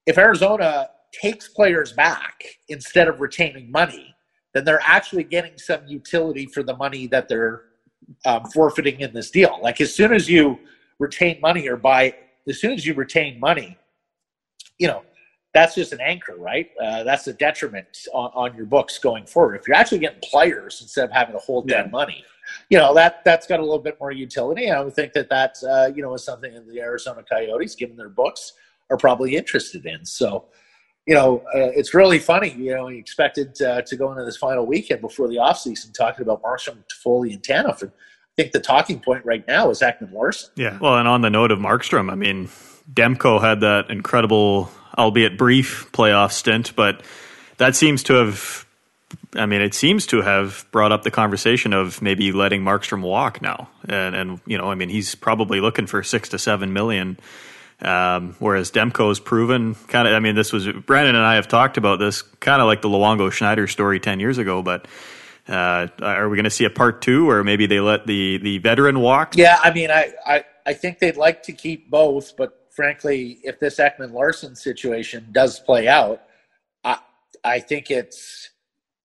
if 0.07 0.19
Arizona 0.19 0.89
takes 1.13 1.49
players 1.49 1.93
back 1.93 2.43
instead 2.69 3.09
of 3.09 3.21
retaining 3.21 3.71
money, 3.71 4.15
then 4.55 4.65
they're 4.65 4.83
actually 4.85 5.25
getting 5.25 5.57
some 5.59 5.87
utility 5.87 6.47
for 6.47 6.63
the 6.63 6.77
money 6.77 7.07
that 7.07 7.29
they're 7.29 7.65
um, 8.25 8.45
forfeiting 8.47 9.01
in 9.01 9.13
this 9.13 9.31
deal. 9.31 9.59
Like 9.63 9.81
as 9.81 9.95
soon 9.95 10.13
as 10.13 10.29
you 10.29 10.59
retain 10.99 11.41
money 11.41 11.69
or 11.69 11.77
buy, 11.77 12.15
as 12.49 12.61
soon 12.61 12.73
as 12.73 12.87
you 12.87 12.95
retain 12.95 13.39
money, 13.39 13.77
you 14.79 14.87
know, 14.87 15.03
that's 15.55 15.75
just 15.75 15.93
an 15.93 16.01
anchor, 16.01 16.37
right? 16.37 16.71
Uh, 16.83 17.05
that's 17.05 17.27
a 17.27 17.33
detriment 17.33 17.87
on, 18.13 18.31
on, 18.35 18.57
your 18.57 18.67
books 18.67 18.99
going 18.99 19.27
forward. 19.27 19.57
If 19.57 19.67
you're 19.67 19.77
actually 19.77 19.99
getting 19.99 20.21
players 20.23 20.81
instead 20.83 21.05
of 21.05 21.13
having 21.13 21.35
to 21.35 21.41
hold 21.41 21.69
yeah. 21.69 21.83
that 21.83 21.91
money, 21.91 22.25
you 22.71 22.79
know 22.79 22.95
that 22.95 23.25
that's 23.25 23.47
got 23.47 23.61
a 23.61 23.63
little 23.63 23.79
bit 23.79 23.97
more 24.01 24.13
utility. 24.13 24.71
I 24.71 24.81
would 24.81 24.95
think 24.95 25.13
that 25.15 25.29
that 25.31 25.57
uh, 25.69 25.91
you 25.95 26.03
know 26.03 26.15
is 26.15 26.25
something 26.25 26.53
that 26.53 26.69
the 26.69 26.81
Arizona 26.81 27.23
Coyotes, 27.23 27.75
given 27.75 27.97
their 27.97 28.09
books, 28.09 28.53
are 28.91 28.97
probably 28.97 29.37
interested 29.37 29.87
in. 29.87 30.05
So, 30.05 30.47
you 31.07 31.15
know, 31.15 31.39
uh, 31.55 31.71
it's 31.75 31.95
really 31.95 32.19
funny. 32.19 32.51
You 32.51 32.75
know, 32.75 32.87
we 32.87 32.99
expected 32.99 33.61
uh, 33.63 33.83
to 33.83 33.97
go 33.97 34.11
into 34.13 34.25
this 34.25 34.37
final 34.37 34.67
weekend 34.67 35.01
before 35.01 35.29
the 35.29 35.37
offseason 35.37 35.93
talking 35.95 36.23
about 36.23 36.43
Markstrom, 36.43 36.79
Toffoli, 36.93 37.33
and 37.33 37.43
Tanev. 37.43 37.83
And 37.83 37.91
I 37.91 38.43
think 38.43 38.53
the 38.53 38.61
talking 38.61 39.01
point 39.01 39.25
right 39.25 39.47
now 39.47 39.71
is 39.71 39.81
Ekman 39.81 40.13
Larsson. 40.13 40.51
Yeah. 40.57 40.79
Well, 40.79 40.97
and 40.99 41.09
on 41.09 41.23
the 41.23 41.31
note 41.31 41.51
of 41.51 41.59
Markstrom, 41.59 42.11
I 42.11 42.15
mean, 42.15 42.49
Demko 42.93 43.41
had 43.41 43.61
that 43.61 43.91
incredible, 43.91 44.71
albeit 44.97 45.37
brief, 45.39 45.91
playoff 45.93 46.33
stint, 46.33 46.75
but 46.77 47.03
that 47.59 47.77
seems 47.77 48.03
to 48.05 48.15
have. 48.15 48.65
I 49.35 49.47
mean, 49.47 49.61
it 49.61 49.75
seems 49.75 50.07
to 50.07 50.23
have 50.23 50.67
brought 50.71 50.93
up 50.93 51.03
the 51.03 51.11
conversation 51.11 51.73
of 51.73 52.03
maybe 52.03 52.33
letting 52.33 52.63
Markstrom 52.63 53.03
walk 53.03 53.41
now, 53.41 53.69
and 53.89 54.15
and 54.15 54.41
you 54.47 54.59
know, 54.59 54.71
I 54.71 54.75
mean, 54.75 54.89
he's 54.89 55.15
probably 55.15 55.61
looking 55.61 55.87
for 55.87 56.03
six 56.03 56.29
to 56.31 56.39
seven 56.39 56.73
million 56.73 57.19
um, 57.81 58.35
whereas 58.41 58.73
Demko's 58.73 59.21
proven 59.21 59.75
kind 59.87 60.09
of, 60.09 60.15
I 60.15 60.19
mean, 60.19 60.35
this 60.35 60.53
was, 60.53 60.67
Brandon 60.67 61.15
and 61.15 61.25
I 61.25 61.37
have 61.37 61.47
talked 61.47 61.77
about 61.77 61.99
this 61.99 62.23
kind 62.23 62.61
of 62.61 62.67
like 62.67 62.83
the 62.83 62.89
Luongo 62.89 63.31
Schneider 63.31 63.69
story 63.69 64.01
10 64.01 64.19
years 64.19 64.39
ago, 64.39 64.63
but 64.63 64.89
uh, 65.49 65.87
are 66.03 66.29
we 66.29 66.37
going 66.37 66.45
to 66.45 66.51
see 66.51 66.65
a 66.65 66.71
part 66.71 67.03
two 67.03 67.31
or 67.31 67.45
maybe 67.45 67.67
they 67.67 67.81
let 67.81 68.07
the, 68.07 68.39
the 68.39 68.59
veteran 68.59 69.01
walk? 69.01 69.37
Yeah, 69.37 69.59
I 69.63 69.73
mean, 69.73 69.91
I, 69.91 70.13
I, 70.27 70.45
I 70.67 70.73
think 70.75 70.99
they'd 70.99 71.17
like 71.17 71.45
to 71.45 71.53
keep 71.53 71.89
both, 71.89 72.37
but 72.37 72.67
frankly, 72.71 73.39
if 73.45 73.61
this 73.61 73.79
Ekman 73.79 74.13
Larsson 74.13 74.57
situation 74.57 75.29
does 75.31 75.61
play 75.61 75.87
out, 75.87 76.23
I, 76.83 76.99
I 77.45 77.61
think 77.61 77.93
it's 77.93 78.51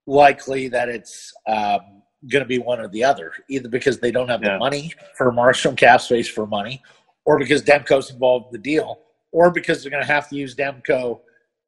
likely 0.05 0.67
that 0.69 0.89
it's 0.89 1.33
um, 1.47 2.01
going 2.31 2.43
to 2.43 2.47
be 2.47 2.59
one 2.59 2.79
or 2.79 2.87
the 2.87 3.03
other, 3.03 3.33
either 3.49 3.69
because 3.69 3.99
they 3.99 4.11
don't 4.11 4.29
have 4.29 4.43
yeah. 4.43 4.53
the 4.53 4.59
money 4.59 4.93
for 5.15 5.31
Markstrom 5.31 5.75
cap 5.75 6.01
space 6.01 6.27
for 6.27 6.45
money, 6.45 6.81
or 7.25 7.39
because 7.39 7.63
Demko's 7.63 8.09
involved 8.11 8.47
in 8.47 8.51
the 8.53 8.63
deal, 8.63 8.99
or 9.31 9.51
because 9.51 9.81
they're 9.81 9.91
going 9.91 10.03
to 10.03 10.11
have 10.11 10.29
to 10.29 10.35
use 10.35 10.55
Demko 10.55 11.19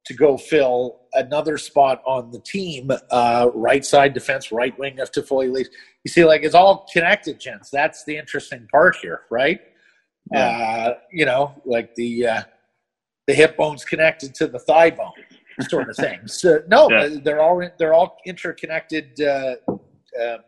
to 0.05 0.13
go 0.13 0.37
fill 0.37 0.99
another 1.13 1.57
spot 1.57 2.01
on 2.05 2.29
the 2.31 2.39
team, 2.39 2.91
uh, 3.09 3.49
right 3.53 3.83
side 3.83 4.13
defense, 4.13 4.51
right 4.51 4.77
wing 4.77 4.95
if 4.97 5.11
Toffoli 5.11 5.51
leaves. 5.51 5.69
You 6.03 6.11
see, 6.11 6.23
like 6.23 6.43
it's 6.43 6.53
all 6.55 6.87
connected, 6.93 7.39
gents. 7.39 7.69
That's 7.69 8.03
the 8.05 8.15
interesting 8.15 8.67
part 8.71 8.97
here, 8.97 9.21
right? 9.31 9.59
Yeah. 10.31 10.47
Uh, 10.47 10.93
you 11.11 11.25
know, 11.25 11.59
like 11.65 11.95
the 11.95 12.27
uh, 12.27 12.41
the 13.27 13.33
hip 13.33 13.57
bone's 13.57 13.83
connected 13.83 14.35
to 14.35 14.47
the 14.47 14.59
thigh 14.59 14.91
bone, 14.91 15.11
sort 15.69 15.89
of 15.89 15.95
thing. 15.95 16.27
So 16.27 16.61
no, 16.67 16.89
yeah. 16.89 17.17
they're 17.23 17.41
all 17.41 17.67
they're 17.77 17.93
all 17.93 18.17
interconnected. 18.25 19.19
Uh, 19.21 19.55
um, 19.67 20.39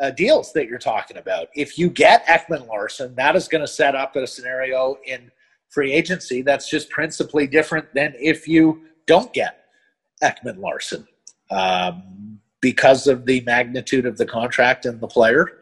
uh, 0.00 0.10
deals 0.10 0.52
that 0.54 0.66
you're 0.66 0.78
talking 0.78 1.18
about. 1.18 1.48
If 1.54 1.78
you 1.78 1.90
get 1.90 2.26
Ekman 2.26 2.66
Larsson, 2.66 3.14
that 3.16 3.36
is 3.36 3.48
going 3.48 3.60
to 3.60 3.68
set 3.68 3.94
up 3.94 4.16
a 4.16 4.26
scenario 4.26 4.96
in 5.04 5.30
free 5.68 5.92
agency 5.92 6.42
that's 6.42 6.68
just 6.68 6.90
principally 6.90 7.46
different 7.46 7.92
than 7.94 8.14
if 8.18 8.48
you 8.48 8.82
don't 9.06 9.32
get 9.32 9.64
Ekman 10.22 10.58
Larsson 10.58 11.06
um, 11.50 12.40
because 12.60 13.06
of 13.06 13.26
the 13.26 13.40
magnitude 13.42 14.06
of 14.06 14.16
the 14.16 14.26
contract 14.26 14.86
and 14.86 15.00
the 15.00 15.06
player. 15.06 15.58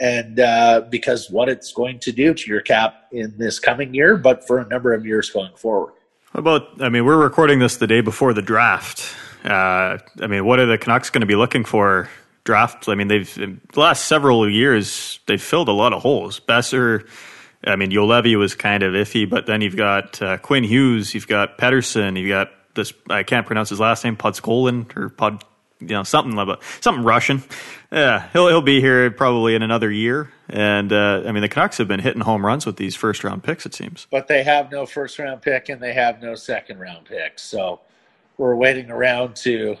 And 0.00 0.40
uh, 0.40 0.82
because 0.90 1.30
what 1.30 1.48
it's 1.48 1.72
going 1.72 1.98
to 2.00 2.12
do 2.12 2.34
to 2.34 2.50
your 2.50 2.60
cap 2.60 3.08
in 3.12 3.36
this 3.36 3.58
coming 3.58 3.94
year, 3.94 4.16
but 4.16 4.46
for 4.46 4.58
a 4.58 4.66
number 4.66 4.92
of 4.94 5.06
years 5.06 5.30
going 5.30 5.54
forward. 5.56 5.92
About, 6.34 6.82
I 6.82 6.88
mean, 6.88 7.04
we're 7.04 7.22
recording 7.22 7.58
this 7.58 7.76
the 7.76 7.86
day 7.86 8.00
before 8.00 8.32
the 8.32 8.42
draft. 8.42 9.14
Uh, 9.44 9.98
I 10.20 10.26
mean, 10.28 10.44
what 10.44 10.58
are 10.58 10.66
the 10.66 10.78
Canucks 10.78 11.10
going 11.10 11.20
to 11.20 11.26
be 11.26 11.36
looking 11.36 11.64
for 11.64 12.08
Draft. 12.44 12.88
I 12.88 12.96
mean, 12.96 13.06
they've 13.06 13.32
the 13.32 13.80
last 13.80 14.06
several 14.06 14.50
years 14.50 15.20
they've 15.26 15.40
filled 15.40 15.68
a 15.68 15.72
lot 15.72 15.92
of 15.92 16.02
holes. 16.02 16.40
Boeser, 16.40 17.06
I 17.64 17.76
mean, 17.76 17.92
Juolevi 17.92 18.36
was 18.36 18.56
kind 18.56 18.82
of 18.82 18.94
iffy, 18.94 19.30
but 19.30 19.46
then 19.46 19.60
you've 19.60 19.76
got 19.76 20.20
uh, 20.20 20.38
Quinn 20.38 20.64
Hughes, 20.64 21.14
you've 21.14 21.28
got 21.28 21.56
Pettersson, 21.56 22.18
you've 22.18 22.30
got 22.30 22.50
this. 22.74 22.92
I 23.08 23.22
can't 23.22 23.46
pronounce 23.46 23.68
his 23.68 23.78
last 23.78 24.02
name, 24.02 24.16
Podkolzin 24.16 24.96
or 24.96 25.08
Pod, 25.08 25.44
you 25.82 25.94
know, 25.94 26.02
something 26.02 26.38
about 26.38 26.62
something 26.80 27.04
Russian. 27.04 27.42
Yeah, 27.90 28.28
he'll 28.32 28.48
he'll 28.48 28.62
be 28.62 28.80
here 28.80 29.10
probably 29.10 29.54
in 29.54 29.62
another 29.62 29.90
year. 29.90 30.30
And 30.48 30.92
uh, 30.92 31.22
I 31.26 31.32
mean, 31.32 31.42
the 31.42 31.48
Canucks 31.48 31.78
have 31.78 31.88
been 31.88 32.00
hitting 32.00 32.22
home 32.22 32.44
runs 32.44 32.66
with 32.66 32.76
these 32.76 32.96
first 32.96 33.24
round 33.24 33.42
picks. 33.42 33.66
It 33.66 33.74
seems, 33.74 34.06
but 34.10 34.28
they 34.28 34.42
have 34.42 34.70
no 34.70 34.86
first 34.86 35.18
round 35.18 35.42
pick 35.42 35.68
and 35.68 35.80
they 35.80 35.92
have 35.92 36.22
no 36.22 36.34
second 36.34 36.78
round 36.78 37.06
pick. 37.06 37.38
So 37.38 37.80
we're 38.38 38.56
waiting 38.56 38.90
around 38.90 39.36
to 39.36 39.76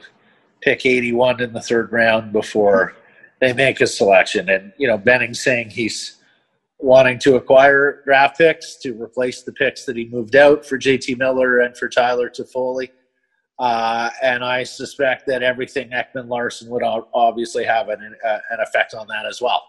pick 0.60 0.86
81 0.86 1.42
in 1.42 1.52
the 1.52 1.60
third 1.60 1.92
round 1.92 2.32
before 2.32 2.94
they 3.40 3.52
make 3.52 3.80
a 3.80 3.86
selection. 3.86 4.48
And, 4.48 4.72
you 4.78 4.86
know, 4.86 4.96
Benning 4.96 5.34
saying 5.34 5.70
he's 5.70 6.16
wanting 6.78 7.18
to 7.20 7.36
acquire 7.36 8.02
draft 8.04 8.38
picks 8.38 8.76
to 8.76 8.92
replace 9.00 9.42
the 9.42 9.52
picks 9.52 9.84
that 9.84 9.96
he 9.96 10.06
moved 10.06 10.36
out 10.36 10.64
for 10.64 10.78
JT 10.78 11.18
Miller 11.18 11.58
and 11.58 11.76
for 11.76 11.88
Tyler 11.88 12.30
Toffoli. 12.30 12.90
Uh, 13.58 14.10
and 14.22 14.44
I 14.44 14.64
suspect 14.64 15.26
that 15.26 15.42
everything 15.42 15.90
Ekman 15.90 16.28
Larsson 16.28 16.68
would 16.70 16.82
obviously 16.82 17.64
have 17.64 17.88
an, 17.90 18.16
uh, 18.24 18.38
an 18.50 18.60
effect 18.60 18.94
on 18.94 19.06
that 19.08 19.26
as 19.26 19.40
well. 19.40 19.64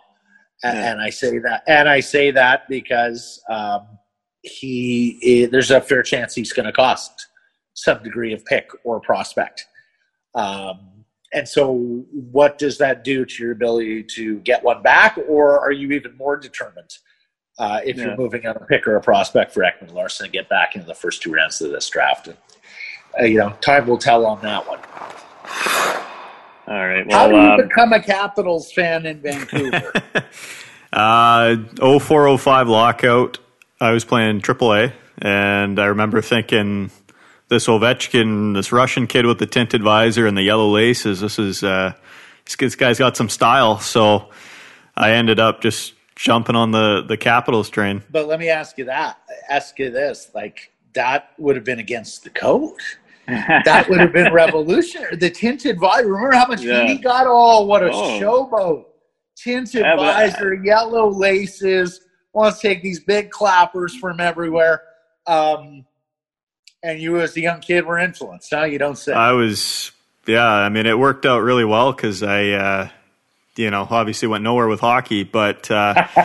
And, 0.64 0.78
yeah. 0.78 0.92
and, 0.92 1.02
I 1.02 1.10
say 1.10 1.38
that, 1.40 1.64
and 1.68 1.90
I 1.90 2.00
say 2.00 2.32
that 2.32 2.68
because 2.70 3.42
um, 3.50 3.86
he, 4.42 5.48
there's 5.52 5.72
a 5.72 5.82
fair 5.82 6.02
chance 6.02 6.34
he's 6.34 6.54
going 6.54 6.66
to 6.66 6.72
cost 6.72 7.28
some 7.74 8.02
degree 8.02 8.34
of 8.34 8.46
pick 8.46 8.70
or 8.84 9.00
prospect. 9.00 9.66
Um, 10.36 10.94
and 11.34 11.48
so, 11.48 11.74
what 12.12 12.58
does 12.58 12.78
that 12.78 13.04
do 13.04 13.26
to 13.26 13.44
your 13.44 13.52
ability 13.52 14.04
to 14.16 14.40
get 14.40 14.64
one 14.64 14.84
back, 14.84 15.18
or 15.28 15.60
are 15.60 15.72
you 15.72 15.92
even 15.92 16.16
more 16.16 16.38
determined 16.38 16.92
uh, 17.58 17.82
if 17.84 17.98
yeah. 17.98 18.06
you're 18.06 18.18
moving 18.18 18.46
on 18.46 18.56
a 18.56 18.66
pick 18.66 18.88
or 18.88 18.96
a 18.96 19.02
prospect 19.02 19.52
for 19.52 19.62
Ekman 19.62 19.94
Larsson 19.94 20.28
to 20.28 20.32
get 20.32 20.48
back 20.48 20.76
into 20.76 20.86
the 20.86 20.94
first 20.94 21.24
two 21.24 21.34
rounds 21.34 21.60
of 21.62 21.72
this 21.72 21.90
draft? 21.90 22.30
Uh, 23.20 23.26
you 23.26 23.38
know, 23.38 23.50
time 23.62 23.88
will 23.88 23.98
tell 23.98 24.26
on 24.26 24.42
that 24.42 24.68
one. 24.68 24.80
All 26.66 26.88
right. 26.88 27.06
Well, 27.06 27.20
How 27.20 27.28
do 27.28 27.36
you 27.36 27.42
um, 27.42 27.68
become 27.68 27.94
a 27.94 28.02
Capitals 28.02 28.72
fan 28.72 29.06
in 29.06 29.22
Vancouver? 29.22 29.92
uh, 30.94 31.58
0405 31.80 32.70
lockout. 32.70 33.40
I 33.82 33.92
was 33.92 34.06
playing 34.06 34.42
AAA, 34.42 34.94
and 35.18 35.78
I 35.78 35.86
remember 35.86 36.22
thinking 36.22 36.90
this 37.50 37.68
Ovechkin, 37.68 38.54
this 38.54 38.72
Russian 38.72 39.08
kid 39.08 39.26
with 39.26 39.40
the 39.40 39.46
tinted 39.46 39.84
visor 39.84 40.26
and 40.26 40.38
the 40.38 40.42
yellow 40.42 40.70
laces. 40.70 41.20
This 41.20 41.38
is 41.38 41.64
uh, 41.64 41.94
this 42.46 42.76
guy's 42.76 42.98
got 42.98 43.18
some 43.18 43.30
style. 43.30 43.80
So 43.80 44.30
I 44.96 45.12
ended 45.12 45.40
up 45.40 45.62
just 45.62 45.94
jumping 46.16 46.56
on 46.56 46.72
the 46.72 47.04
the 47.08 47.18
Capitals 47.18 47.70
train. 47.70 48.04
But 48.10 48.28
let 48.28 48.40
me 48.40 48.50
ask 48.50 48.78
you 48.78 48.86
that. 48.86 49.18
Ask 49.50 49.78
you 49.80 49.92
this: 49.92 50.32
like 50.34 50.72
that 50.94 51.32
would 51.38 51.56
have 51.56 51.66
been 51.66 51.80
against 51.80 52.24
the 52.24 52.30
code. 52.30 52.80
That 53.28 53.88
would 53.90 54.00
have 54.00 54.14
been 54.14 54.34
revolutionary. 54.34 55.16
The 55.16 55.30
tinted 55.30 55.80
visor. 55.80 56.08
Remember 56.08 56.36
how 56.36 56.48
much 56.48 56.62
yeah. 56.62 56.86
he 56.86 56.98
got? 56.98 57.26
Oh, 57.28 57.66
what 57.66 57.84
a 57.84 57.92
oh. 57.92 58.20
showboat! 58.20 58.86
Tinted 59.36 59.82
yeah, 59.82 59.96
visor, 59.96 60.54
yellow 60.56 61.10
laces. 61.10 62.02
Wants 62.34 62.60
to 62.60 62.68
take 62.68 62.82
these 62.82 63.00
big 63.00 63.30
clappers 63.30 63.96
from 63.96 64.20
everywhere. 64.20 64.82
Um, 65.28 65.86
and 66.82 67.00
you, 67.00 67.20
as 67.22 67.38
a 67.38 67.42
young 67.42 67.62
kid, 67.62 67.86
were 67.86 68.00
influenced. 68.00 68.50
Huh? 68.52 68.66
You 68.66 68.80
don't 68.80 68.98
say. 68.98 69.14
I 69.14 69.32
was, 69.32 69.92
yeah. 70.26 70.46
I 70.46 70.70
mean, 70.70 70.86
it 70.86 70.98
worked 70.98 71.26
out 71.26 71.40
really 71.40 71.64
well 71.64 71.94
because 71.94 72.24
I, 72.24 72.50
uh, 72.50 72.90
you 73.56 73.70
know, 73.70 73.88
obviously 73.90 74.28
went 74.28 74.44
nowhere 74.44 74.68
with 74.68 74.80
hockey, 74.80 75.24
but 75.24 75.70
uh, 75.70 75.94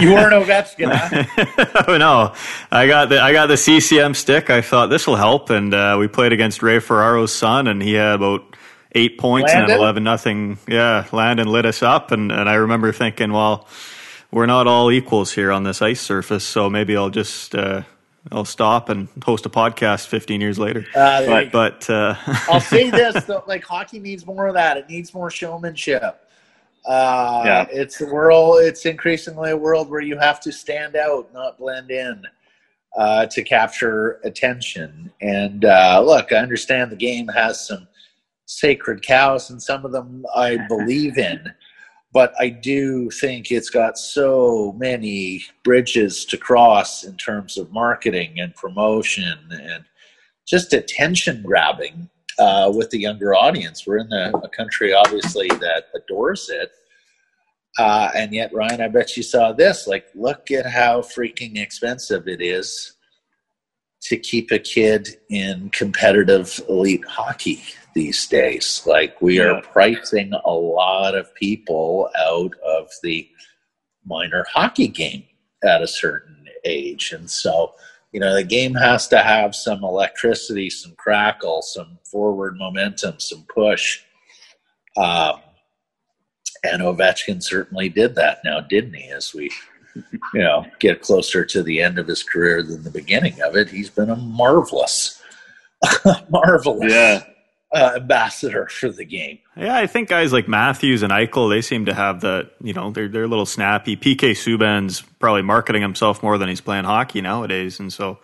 you 0.00 0.12
weren't 0.12 0.32
Ovechkin. 0.32 0.90
Huh? 0.90 1.84
oh, 1.88 1.98
no, 1.98 2.34
I 2.70 2.86
got 2.86 3.10
the 3.10 3.20
I 3.20 3.32
got 3.32 3.46
the 3.46 3.56
CCM 3.56 4.14
stick. 4.14 4.48
I 4.48 4.62
thought 4.62 4.86
this 4.86 5.06
will 5.06 5.16
help, 5.16 5.50
and 5.50 5.74
uh, 5.74 5.96
we 5.98 6.08
played 6.08 6.32
against 6.32 6.62
Ray 6.62 6.78
Ferraro's 6.78 7.32
son, 7.32 7.66
and 7.66 7.82
he 7.82 7.92
had 7.94 8.14
about 8.14 8.56
eight 8.92 9.18
points 9.18 9.52
Landon? 9.52 9.70
and 9.70 9.80
eleven 9.80 10.04
nothing. 10.04 10.58
Yeah, 10.66 11.06
Landon 11.12 11.48
lit 11.48 11.66
us 11.66 11.82
up, 11.82 12.10
and 12.10 12.32
and 12.32 12.48
I 12.48 12.54
remember 12.54 12.90
thinking, 12.90 13.32
well, 13.32 13.68
we're 14.30 14.46
not 14.46 14.66
all 14.66 14.90
equals 14.90 15.32
here 15.32 15.52
on 15.52 15.62
this 15.64 15.82
ice 15.82 16.00
surface, 16.00 16.44
so 16.44 16.70
maybe 16.70 16.96
I'll 16.96 17.10
just 17.10 17.54
uh, 17.54 17.82
I'll 18.32 18.46
stop 18.46 18.88
and 18.88 19.08
host 19.22 19.44
a 19.44 19.50
podcast 19.50 20.06
15 20.06 20.40
years 20.40 20.58
later. 20.58 20.86
Uh, 20.94 21.26
but, 21.26 21.52
but 21.52 21.90
uh, 21.90 22.14
I'll 22.48 22.60
say 22.60 22.88
this: 22.90 23.24
though, 23.24 23.44
like 23.46 23.62
hockey 23.62 23.98
needs 23.98 24.24
more 24.24 24.46
of 24.46 24.54
that. 24.54 24.78
It 24.78 24.88
needs 24.88 25.12
more 25.12 25.30
showmanship. 25.30 26.22
Uh, 26.86 27.42
yeah. 27.44 27.66
It's 27.70 28.00
a 28.00 28.06
world. 28.06 28.60
It's 28.62 28.86
increasingly 28.86 29.50
a 29.50 29.56
world 29.56 29.90
where 29.90 30.00
you 30.00 30.18
have 30.18 30.40
to 30.40 30.52
stand 30.52 30.96
out, 30.96 31.32
not 31.32 31.58
blend 31.58 31.90
in, 31.90 32.22
uh, 32.96 33.26
to 33.26 33.42
capture 33.42 34.20
attention. 34.24 35.12
And 35.20 35.64
uh, 35.64 36.02
look, 36.04 36.32
I 36.32 36.36
understand 36.36 36.90
the 36.92 36.96
game 36.96 37.28
has 37.28 37.66
some 37.66 37.88
sacred 38.46 39.02
cows, 39.02 39.50
and 39.50 39.60
some 39.60 39.84
of 39.84 39.92
them 39.92 40.24
I 40.34 40.56
believe 40.68 41.18
in 41.18 41.52
but 42.16 42.32
I 42.40 42.48
do 42.48 43.10
think 43.10 43.50
it's 43.50 43.68
got 43.68 43.98
so 43.98 44.74
many 44.78 45.44
bridges 45.64 46.24
to 46.24 46.38
cross 46.38 47.04
in 47.04 47.14
terms 47.18 47.58
of 47.58 47.70
marketing 47.72 48.40
and 48.40 48.54
promotion 48.54 49.36
and 49.50 49.84
just 50.46 50.72
attention 50.72 51.42
grabbing 51.42 52.08
uh, 52.38 52.72
with 52.74 52.90
the 52.90 53.00
younger 53.00 53.34
audience. 53.34 53.86
We're 53.86 53.98
in 53.98 54.12
a, 54.12 54.32
a 54.38 54.48
country, 54.48 54.92
obviously, 54.92 55.48
that 55.48 55.88
adores 55.94 56.48
it. 56.48 56.72
Uh, 57.78 58.10
and 58.14 58.32
yet, 58.32 58.54
Ryan, 58.54 58.80
I 58.80 58.88
bet 58.88 59.16
you 59.16 59.22
saw 59.22 59.52
this. 59.52 59.86
Like, 59.86 60.06
look 60.14 60.50
at 60.50 60.66
how 60.66 61.00
freaking 61.00 61.58
expensive 61.58 62.26
it 62.26 62.40
is 62.40 62.96
to 64.02 64.16
keep 64.16 64.50
a 64.50 64.58
kid 64.58 65.08
in 65.30 65.68
competitive 65.70 66.60
elite 66.68 67.04
hockey 67.06 67.62
these 67.94 68.26
days. 68.26 68.82
Like 68.86 69.20
we 69.20 69.40
are 69.40 69.60
pricing 69.62 70.32
a 70.44 70.52
lot 70.52 71.14
of 71.16 71.34
people 71.34 72.10
out 72.18 72.52
of 72.64 72.88
the 73.02 73.28
minor 74.04 74.46
hockey 74.52 74.86
game 74.86 75.24
at 75.64 75.82
a 75.82 75.88
certain 75.88 76.44
age. 76.64 77.12
And 77.12 77.28
so, 77.28 77.74
you 78.16 78.20
know, 78.20 78.34
the 78.34 78.42
game 78.42 78.72
has 78.72 79.08
to 79.08 79.18
have 79.18 79.54
some 79.54 79.84
electricity, 79.84 80.70
some 80.70 80.94
crackle, 80.96 81.60
some 81.60 81.98
forward 82.10 82.56
momentum, 82.56 83.20
some 83.20 83.44
push. 83.54 84.00
Um, 84.96 85.40
and 86.64 86.80
Ovechkin 86.80 87.42
certainly 87.42 87.90
did 87.90 88.14
that 88.14 88.38
now, 88.42 88.60
didn't 88.60 88.94
he? 88.94 89.10
As 89.10 89.34
we, 89.34 89.50
you 90.32 90.40
know, 90.40 90.64
get 90.78 91.02
closer 91.02 91.44
to 91.44 91.62
the 91.62 91.82
end 91.82 91.98
of 91.98 92.08
his 92.08 92.22
career 92.22 92.62
than 92.62 92.82
the 92.82 92.90
beginning 92.90 93.38
of 93.42 93.54
it, 93.54 93.68
he's 93.68 93.90
been 93.90 94.08
a 94.08 94.16
marvelous, 94.16 95.20
marvelous 96.30 96.90
Yeah. 96.90 97.22
Uh, 97.72 97.94
ambassador 97.96 98.66
for 98.68 98.90
the 98.90 99.04
game. 99.04 99.38
Yeah, 99.56 99.76
I 99.76 99.86
think 99.86 100.08
guys 100.08 100.32
like 100.32 100.48
Matthews 100.48 101.02
and 101.02 101.12
Eichel, 101.12 101.50
they 101.50 101.62
seem 101.62 101.86
to 101.86 101.94
have 101.94 102.20
the, 102.20 102.50
you 102.62 102.72
know, 102.72 102.90
they're 102.90 103.08
they're 103.08 103.24
a 103.24 103.28
little 103.28 103.46
snappy. 103.46 103.96
PK 103.96 104.32
Subban's 104.32 105.02
probably 105.18 105.42
marketing 105.42 105.82
himself 105.82 106.22
more 106.22 106.38
than 106.38 106.48
he's 106.48 106.60
playing 106.60 106.84
hockey 106.84 107.20
nowadays, 107.20 107.80
and 107.80 107.92
so 107.92 108.18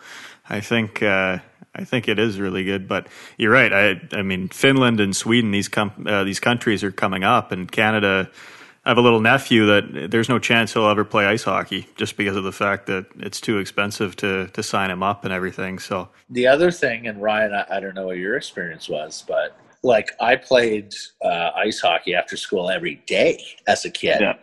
I 0.49 0.61
think 0.61 1.03
uh, 1.03 1.39
I 1.75 1.83
think 1.83 2.07
it 2.07 2.19
is 2.19 2.39
really 2.39 2.63
good. 2.63 2.87
But 2.87 3.07
you're 3.37 3.51
right. 3.51 3.73
I 3.73 4.01
I 4.11 4.21
mean, 4.21 4.47
Finland 4.49 4.99
and 4.99 5.15
Sweden, 5.15 5.51
these 5.51 5.67
com- 5.67 6.05
uh, 6.07 6.23
these 6.23 6.39
countries 6.39 6.83
are 6.83 6.91
coming 6.91 7.23
up, 7.23 7.51
and 7.51 7.71
Canada. 7.71 8.29
I 8.85 8.89
have 8.89 8.97
a 8.97 9.01
little 9.01 9.21
nephew 9.21 9.65
that 9.67 10.11
there's 10.11 10.27
no 10.27 10.39
chance 10.39 10.73
he'll 10.73 10.87
ever 10.89 11.05
play 11.05 11.25
ice 11.25 11.43
hockey 11.43 11.87
just 11.95 12.17
because 12.17 12.35
of 12.35 12.43
the 12.43 12.51
fact 12.51 12.85
that 12.87 13.05
it's 13.19 13.39
too 13.39 13.57
expensive 13.59 14.15
to 14.17 14.47
to 14.47 14.61
sign 14.63 14.91
him 14.91 15.01
up 15.01 15.23
and 15.23 15.33
everything. 15.33 15.79
So 15.79 16.09
The 16.29 16.47
other 16.47 16.69
thing, 16.69 17.07
and 17.07 17.21
Ryan, 17.21 17.53
I, 17.53 17.77
I 17.77 17.79
don't 17.79 17.95
know 17.95 18.07
what 18.07 18.17
your 18.17 18.35
experience 18.35 18.89
was, 18.89 19.23
but 19.27 19.57
like 19.83 20.09
I 20.19 20.35
played 20.35 20.93
uh, 21.23 21.51
ice 21.55 21.79
hockey 21.79 22.13
after 22.13 22.35
school 22.35 22.69
every 22.69 22.95
day 23.07 23.41
as 23.67 23.85
a 23.85 23.89
kid 23.89 24.17
Yeah. 24.19 24.33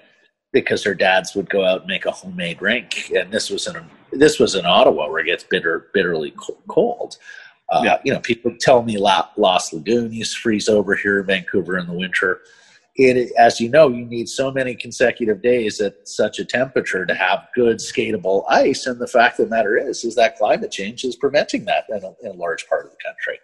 because 0.52 0.84
their 0.84 0.94
dads 0.94 1.34
would 1.34 1.50
go 1.50 1.64
out 1.64 1.80
and 1.80 1.86
make 1.88 2.06
a 2.06 2.10
homemade 2.10 2.62
rink, 2.62 3.10
and 3.14 3.30
this 3.30 3.50
was 3.50 3.66
in 3.66 3.76
this 4.12 4.38
was 4.40 4.54
in 4.54 4.64
Ottawa 4.64 5.08
where 5.10 5.20
it 5.20 5.26
gets 5.26 5.44
bitter, 5.44 5.90
bitterly 5.92 6.34
cold. 6.66 7.18
Uh, 7.68 7.82
Yeah. 7.84 7.98
You 8.04 8.14
know, 8.14 8.20
people 8.20 8.52
tell 8.58 8.82
me 8.82 8.96
La- 8.96 9.28
Lost 9.36 9.74
Lagoon 9.74 10.12
used 10.14 10.34
to 10.34 10.40
freeze 10.40 10.68
over 10.68 10.94
here 10.96 11.20
in 11.20 11.26
Vancouver 11.26 11.76
in 11.78 11.86
the 11.86 11.92
winter. 11.92 12.40
It, 13.02 13.32
as 13.38 13.60
you 13.60 13.68
know, 13.68 13.88
you 13.88 14.04
need 14.04 14.28
so 14.28 14.50
many 14.50 14.74
consecutive 14.74 15.42
days 15.42 15.80
at 15.80 16.06
such 16.06 16.38
a 16.38 16.44
temperature 16.44 17.06
to 17.06 17.14
have 17.14 17.48
good 17.54 17.78
skatable 17.78 18.44
ice. 18.48 18.86
And 18.86 19.00
the 19.00 19.06
fact 19.06 19.38
of 19.38 19.48
the 19.48 19.56
matter 19.56 19.76
is, 19.76 20.04
is 20.04 20.14
that 20.16 20.36
climate 20.36 20.70
change 20.70 21.04
is 21.04 21.16
preventing 21.16 21.64
that 21.64 21.84
in 21.88 22.04
a, 22.04 22.12
in 22.22 22.32
a 22.32 22.38
large 22.38 22.68
part 22.68 22.84
of 22.84 22.90
the 22.90 22.98
country, 23.04 23.38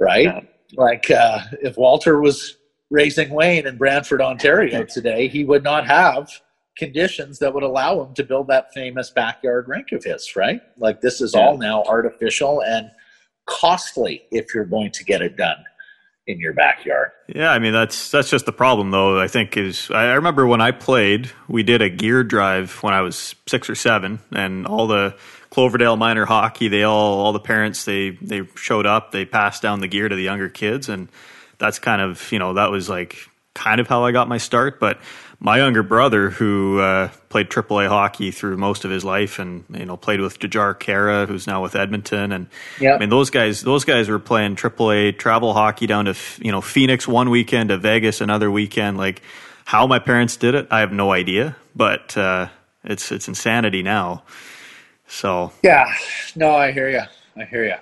right? 0.00 0.24
Yeah. 0.24 0.40
Like 0.76 1.10
uh, 1.10 1.40
if 1.62 1.76
Walter 1.76 2.20
was 2.20 2.56
raising 2.90 3.30
Wayne 3.30 3.66
in 3.66 3.76
Brantford, 3.76 4.20
Ontario 4.20 4.84
today, 4.88 5.28
he 5.28 5.44
would 5.44 5.62
not 5.62 5.86
have 5.86 6.30
conditions 6.76 7.38
that 7.38 7.54
would 7.54 7.62
allow 7.62 8.02
him 8.02 8.14
to 8.14 8.24
build 8.24 8.48
that 8.48 8.72
famous 8.74 9.10
backyard 9.10 9.68
rink 9.68 9.92
of 9.92 10.02
his, 10.02 10.34
right? 10.34 10.60
Like 10.78 11.00
this 11.00 11.20
is 11.20 11.34
all 11.34 11.56
now 11.56 11.84
artificial 11.84 12.62
and 12.62 12.90
costly 13.46 14.24
if 14.30 14.54
you're 14.54 14.64
going 14.64 14.90
to 14.90 15.04
get 15.04 15.22
it 15.22 15.36
done 15.36 15.64
in 16.26 16.40
your 16.40 16.52
backyard. 16.52 17.10
Yeah, 17.28 17.50
I 17.50 17.58
mean 17.58 17.72
that's 17.72 18.10
that's 18.10 18.30
just 18.30 18.46
the 18.46 18.52
problem 18.52 18.90
though. 18.90 19.20
I 19.20 19.28
think 19.28 19.56
is 19.56 19.90
I 19.90 20.14
remember 20.14 20.46
when 20.46 20.60
I 20.60 20.70
played, 20.70 21.30
we 21.48 21.62
did 21.62 21.82
a 21.82 21.90
gear 21.90 22.24
drive 22.24 22.82
when 22.82 22.94
I 22.94 23.02
was 23.02 23.34
six 23.46 23.68
or 23.68 23.74
seven, 23.74 24.20
and 24.32 24.66
all 24.66 24.86
the 24.86 25.16
Cloverdale 25.50 25.96
minor 25.96 26.24
hockey, 26.24 26.68
they 26.68 26.82
all 26.82 27.20
all 27.20 27.32
the 27.32 27.40
parents 27.40 27.84
they 27.84 28.10
they 28.10 28.42
showed 28.56 28.86
up, 28.86 29.12
they 29.12 29.24
passed 29.24 29.62
down 29.62 29.80
the 29.80 29.88
gear 29.88 30.08
to 30.08 30.16
the 30.16 30.22
younger 30.22 30.48
kids, 30.48 30.88
and 30.88 31.08
that's 31.58 31.78
kind 31.78 32.00
of 32.00 32.32
you 32.32 32.38
know 32.38 32.54
that 32.54 32.70
was 32.70 32.88
like 32.88 33.28
kind 33.54 33.80
of 33.80 33.88
how 33.88 34.04
I 34.04 34.12
got 34.12 34.28
my 34.28 34.38
start. 34.38 34.80
But 34.80 34.98
my 35.40 35.58
younger 35.58 35.82
brother, 35.82 36.30
who 36.30 36.80
uh, 36.80 37.08
played 37.28 37.50
AAA 37.50 37.88
hockey 37.88 38.30
through 38.30 38.56
most 38.56 38.84
of 38.84 38.90
his 38.90 39.04
life, 39.04 39.38
and 39.38 39.64
you 39.70 39.84
know 39.84 39.96
played 39.96 40.20
with 40.20 40.38
Jajar 40.38 40.78
Kara, 40.78 41.26
who's 41.26 41.46
now 41.46 41.62
with 41.62 41.76
Edmonton, 41.76 42.32
and 42.32 42.46
Yeah. 42.80 42.94
I 42.94 42.98
mean 42.98 43.10
those 43.10 43.30
guys 43.30 43.62
those 43.62 43.84
guys 43.84 44.08
were 44.08 44.18
playing 44.18 44.56
AAA 44.56 45.18
travel 45.18 45.52
hockey 45.52 45.86
down 45.86 46.06
to 46.06 46.14
you 46.38 46.52
know 46.52 46.60
Phoenix 46.60 47.06
one 47.06 47.30
weekend 47.30 47.70
to 47.70 47.78
Vegas 47.78 48.20
another 48.20 48.50
weekend. 48.50 48.96
Like 48.96 49.22
how 49.64 49.86
my 49.86 49.98
parents 49.98 50.36
did 50.36 50.54
it, 50.54 50.68
I 50.70 50.80
have 50.80 50.92
no 50.92 51.12
idea, 51.12 51.56
but 51.74 52.16
uh, 52.16 52.48
it's 52.84 53.12
it's 53.12 53.28
insanity 53.28 53.82
now. 53.82 54.22
So 55.06 55.52
Yeah, 55.62 55.92
no, 56.34 56.54
I 56.54 56.72
hear 56.72 56.88
you. 56.88 57.02
I 57.36 57.44
hear 57.44 57.64
you. 57.64 57.76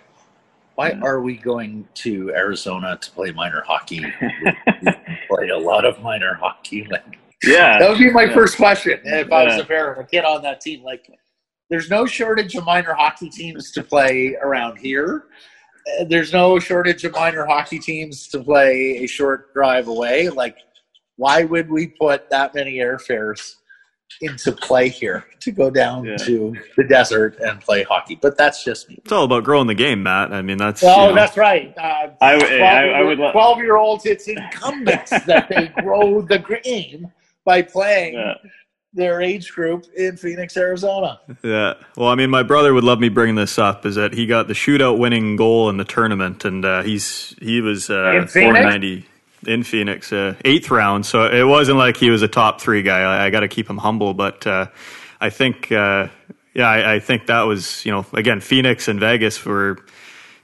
Why 0.74 0.92
are 1.02 1.20
we 1.20 1.36
going 1.36 1.86
to 1.94 2.30
Arizona 2.34 2.96
to 3.00 3.10
play 3.10 3.30
minor 3.32 3.62
hockey? 3.66 4.00
we 4.82 4.92
play 5.28 5.48
a 5.48 5.58
lot 5.58 5.84
of 5.84 6.00
minor 6.00 6.34
hockey. 6.34 6.86
Like, 6.90 7.04
Yeah. 7.44 7.78
that 7.78 7.88
would 7.90 7.98
be 7.98 8.10
my 8.10 8.24
Yeah. 8.24 8.34
first 8.34 8.56
question 8.56 8.98
if 9.04 9.30
I 9.30 9.44
was 9.44 9.58
a 9.58 9.64
parent, 9.64 10.00
a 10.00 10.04
kid 10.04 10.24
on 10.24 10.42
that 10.42 10.60
team. 10.60 10.82
Like, 10.82 11.06
there's 11.70 11.90
no 11.90 12.06
shortage 12.06 12.54
of 12.54 12.64
minor 12.64 12.94
hockey 12.94 13.28
teams 13.28 13.70
to 13.72 13.82
play 13.82 14.34
around 14.42 14.76
here. 14.78 15.24
Uh, 16.00 16.04
There's 16.04 16.32
no 16.32 16.58
shortage 16.60 17.04
of 17.04 17.12
minor 17.12 17.44
hockey 17.44 17.78
teams 17.80 18.28
to 18.28 18.38
play 18.42 18.98
a 19.02 19.06
short 19.06 19.52
drive 19.52 19.88
away. 19.88 20.28
Like, 20.28 20.56
why 21.16 21.42
would 21.44 21.68
we 21.70 21.88
put 21.88 22.30
that 22.30 22.54
many 22.54 22.76
airfares 22.76 23.56
into 24.20 24.52
play 24.52 24.88
here 24.88 25.24
to 25.40 25.50
go 25.50 25.70
down 25.70 26.04
Yeah. 26.04 26.16
to 26.18 26.54
the 26.76 26.84
desert 26.84 27.38
and 27.40 27.60
play 27.60 27.82
hockey? 27.82 28.18
But 28.20 28.36
that's 28.38 28.62
just 28.64 28.88
me. 28.88 28.98
it's 29.02 29.12
all 29.12 29.24
about 29.24 29.44
growing 29.44 29.66
the 29.66 29.74
game, 29.74 30.02
Matt. 30.02 30.32
I 30.32 30.42
mean 30.42 30.58
that's 30.58 30.82
Oh, 30.84 30.88
you 30.88 31.08
know, 31.08 31.14
that's 31.14 31.36
right. 31.36 31.74
Uh, 31.76 32.08
I 32.20 32.36
would- 32.36 32.52
I- 32.52 32.88
I 32.90 33.02
would 33.02 33.18
lo- 33.18 33.32
Twelve 33.32 33.58
year 33.58 33.76
olds. 33.76 34.06
It's 34.06 34.28
incumbent 34.28 35.06
that 35.26 35.48
they 35.48 35.68
grow 35.82 36.20
the 36.22 36.38
game 36.64 37.08
by 37.44 37.62
playing 37.62 38.14
Yeah. 38.14 38.34
their 38.94 39.20
age 39.22 39.50
group 39.52 39.86
in 39.96 40.16
Phoenix, 40.16 40.56
Arizona. 40.56 41.18
Yeah. 41.42 41.74
Well, 41.96 42.08
I 42.08 42.14
mean, 42.14 42.28
my 42.30 42.42
brother 42.42 42.74
would 42.74 42.84
love 42.84 43.00
me 43.00 43.08
bringing 43.08 43.34
this 43.36 43.58
up. 43.58 43.86
Is 43.86 43.94
that 43.96 44.12
he 44.12 44.26
got 44.26 44.48
the 44.48 44.52
shootout 44.54 44.98
winning 44.98 45.34
goal 45.36 45.70
in 45.70 45.76
the 45.78 45.84
tournament, 45.84 46.44
and 46.44 46.64
uh, 46.64 46.82
he's 46.82 47.34
he 47.40 47.60
was 47.62 47.88
uh, 47.90 48.12
In 48.12 48.26
Phoenix? 48.28 49.06
490 49.44 49.52
in 49.52 49.62
Phoenix, 49.64 50.12
uh, 50.12 50.34
eighth 50.44 50.70
round. 50.70 51.06
So 51.06 51.24
it 51.26 51.44
wasn't 51.44 51.78
like 51.78 51.96
he 51.96 52.10
was 52.10 52.22
a 52.22 52.28
top 52.28 52.60
three 52.60 52.82
guy. 52.82 53.00
I, 53.00 53.26
I 53.26 53.30
got 53.30 53.40
to 53.40 53.48
keep 53.48 53.68
him 53.68 53.78
humble, 53.78 54.14
but 54.14 54.46
uh, 54.46 54.66
I 55.20 55.30
think, 55.30 55.70
uh, 55.72 56.08
yeah, 56.54 56.68
I, 56.68 56.94
I 56.94 56.98
think 57.00 57.26
that 57.26 57.42
was 57.42 57.84
you 57.84 57.92
know 57.92 58.04
again 58.12 58.40
Phoenix 58.40 58.88
and 58.88 59.00
Vegas 59.00 59.44
were. 59.44 59.78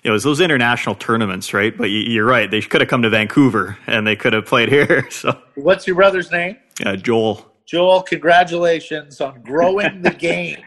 You 0.04 0.10
know, 0.10 0.12
it 0.12 0.14
was 0.14 0.22
those 0.22 0.40
international 0.40 0.94
tournaments, 0.94 1.52
right? 1.52 1.76
But 1.76 1.90
you- 1.90 2.12
you're 2.12 2.24
right; 2.24 2.48
they 2.48 2.62
could 2.62 2.80
have 2.80 2.88
come 2.88 3.02
to 3.02 3.10
Vancouver 3.10 3.76
and 3.88 4.06
they 4.06 4.14
could 4.14 4.32
have 4.32 4.46
played 4.46 4.68
here. 4.68 5.08
So, 5.10 5.36
What's 5.56 5.86
your 5.88 5.96
brother's 5.96 6.30
name? 6.30 6.56
yeah, 6.80 6.94
Joel. 6.94 7.44
Joel, 7.66 8.02
congratulations 8.02 9.20
on 9.20 9.42
growing 9.42 10.00
the 10.00 10.10
game 10.14 10.62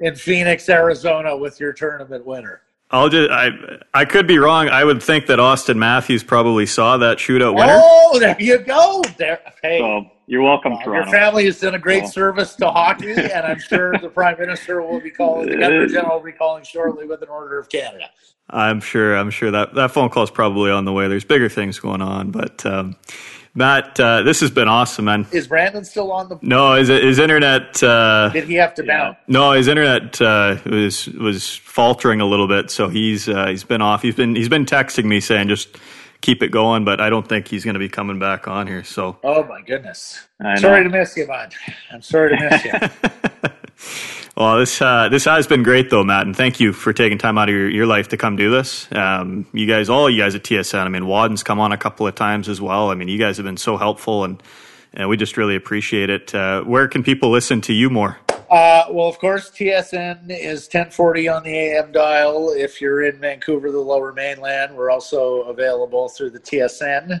in 0.00 0.16
Phoenix, 0.16 0.66
Arizona 0.70 1.36
with 1.36 1.60
your 1.60 1.74
tournament 1.74 2.24
winner. 2.24 2.62
I'll 2.90 3.08
just 3.08 3.30
I 3.30 3.50
I 3.94 4.04
could 4.04 4.26
be 4.26 4.38
wrong. 4.38 4.68
I 4.68 4.84
would 4.84 5.02
think 5.02 5.26
that 5.26 5.38
Auston 5.38 5.76
Matthews 5.76 6.24
probably 6.24 6.66
saw 6.66 6.96
that 6.98 7.18
shootout 7.18 7.54
winner. 7.54 7.78
Oh, 7.80 8.18
there 8.18 8.36
you 8.40 8.58
go. 8.58 9.02
There, 9.16 9.40
hey, 9.62 9.78
So 9.78 10.10
you're 10.26 10.42
welcome, 10.42 10.74
uh, 10.74 10.92
your 10.92 11.06
family 11.06 11.44
has 11.46 11.58
done 11.58 11.74
a 11.74 11.78
great 11.78 12.06
service 12.06 12.54
to 12.54 12.70
hockey, 12.70 13.10
and 13.12 13.44
I'm 13.44 13.58
sure 13.58 13.98
the 13.98 14.08
Prime 14.08 14.38
Minister 14.38 14.80
will 14.80 15.00
be 15.00 15.10
calling, 15.10 15.48
the 15.48 15.56
Governor 15.56 15.88
General 15.88 16.18
will 16.18 16.24
be 16.24 16.30
calling 16.30 16.62
shortly 16.62 17.04
with 17.04 17.22
an 17.22 17.28
order 17.28 17.58
of 17.58 17.68
Canada. 17.68 18.04
I'm 18.48 18.80
sure. 18.80 19.16
I'm 19.16 19.30
sure 19.30 19.50
that 19.50 19.74
that 19.74 19.90
phone 19.90 20.08
call 20.08 20.22
is 20.22 20.30
probably 20.30 20.70
on 20.70 20.84
the 20.84 20.92
way. 20.92 21.08
There's 21.08 21.24
bigger 21.24 21.48
things 21.48 21.78
going 21.78 22.02
on, 22.02 22.30
but 22.30 22.64
um, 22.66 22.96
Matt, 23.54 23.98
uh, 23.98 24.22
this 24.22 24.40
has 24.40 24.50
been 24.50 24.68
awesome, 24.68 25.06
man. 25.06 25.26
Is 25.32 25.48
Brandon 25.48 25.84
still 25.84 26.12
on 26.12 26.28
the? 26.28 26.38
No, 26.40 26.74
his 26.74 26.88
his 26.88 27.18
internet. 27.18 27.82
Uh, 27.82 28.30
Did 28.32 28.44
he 28.44 28.54
have 28.54 28.74
to 28.74 28.84
Yeah. 28.84 28.96
bounce? 29.06 29.16
no, 29.26 29.52
his 29.52 29.66
internet 29.66 30.20
uh, 30.22 30.56
was 30.66 31.06
was 31.08 31.56
faltering 31.56 32.20
a 32.20 32.26
little 32.26 32.46
bit, 32.46 32.70
so 32.70 32.88
he's 32.88 33.28
uh, 33.28 33.46
he's 33.46 33.64
been 33.64 33.82
off. 33.82 34.02
He's 34.02 34.14
been 34.14 34.36
he's 34.36 34.48
been 34.48 34.66
texting 34.66 35.04
me 35.06 35.18
saying 35.20 35.48
just 35.48 35.76
keep 36.20 36.42
it 36.42 36.48
going, 36.52 36.84
but 36.84 37.00
I 37.00 37.10
don't 37.10 37.28
think 37.28 37.48
he's 37.48 37.64
going 37.64 37.74
to 37.74 37.80
be 37.80 37.88
coming 37.88 38.18
back 38.20 38.46
on 38.46 38.66
here. 38.68 38.84
So 38.84 39.18
Oh 39.24 39.42
my 39.44 39.62
goodness! 39.62 40.28
I 40.40 40.54
know. 40.54 40.60
Sorry 40.60 40.84
to 40.84 40.90
miss 40.90 41.16
you, 41.16 41.26
bud. 41.26 41.52
I'm 41.92 42.02
sorry 42.02 42.36
to 42.36 42.50
miss 42.50 42.64
you. 42.64 43.50
Well, 44.36 44.58
this 44.58 44.80
uh, 44.80 45.08
this 45.08 45.24
has 45.24 45.46
been 45.46 45.62
great 45.62 45.90
though, 45.90 46.04
Matt, 46.04 46.26
and 46.26 46.36
thank 46.36 46.60
you 46.60 46.72
for 46.72 46.92
taking 46.92 47.18
time 47.18 47.36
out 47.36 47.48
of 47.48 47.54
your, 47.54 47.68
your 47.68 47.86
life 47.86 48.08
to 48.08 48.16
come 48.16 48.36
do 48.36 48.50
this. 48.50 48.90
Um, 48.92 49.46
you 49.52 49.66
guys, 49.66 49.88
all 49.88 50.08
you 50.08 50.18
guys 50.18 50.34
at 50.34 50.44
TSN, 50.44 50.78
I 50.78 50.88
mean, 50.88 51.06
Wadden's 51.06 51.42
come 51.42 51.58
on 51.58 51.72
a 51.72 51.76
couple 51.76 52.06
of 52.06 52.14
times 52.14 52.48
as 52.48 52.60
well. 52.60 52.90
I 52.90 52.94
mean, 52.94 53.08
you 53.08 53.18
guys 53.18 53.36
have 53.38 53.44
been 53.44 53.56
so 53.56 53.76
helpful, 53.76 54.24
and 54.24 54.42
and 54.94 55.08
we 55.08 55.16
just 55.16 55.36
really 55.36 55.56
appreciate 55.56 56.10
it. 56.10 56.34
Uh, 56.34 56.62
where 56.62 56.88
can 56.88 57.02
people 57.02 57.30
listen 57.30 57.60
to 57.62 57.72
you 57.72 57.90
more? 57.90 58.18
Uh, 58.50 58.84
well, 58.90 59.08
of 59.08 59.18
course, 59.18 59.50
TSN 59.50 60.30
is 60.30 60.64
1040 60.64 61.28
on 61.28 61.42
the 61.44 61.54
AM 61.54 61.92
dial. 61.92 62.50
If 62.50 62.80
you're 62.80 63.04
in 63.04 63.20
Vancouver, 63.20 63.70
the 63.70 63.78
Lower 63.78 64.12
Mainland, 64.12 64.76
we're 64.76 64.90
also 64.90 65.42
available 65.42 66.08
through 66.08 66.30
the 66.30 66.40
TSN 66.40 67.18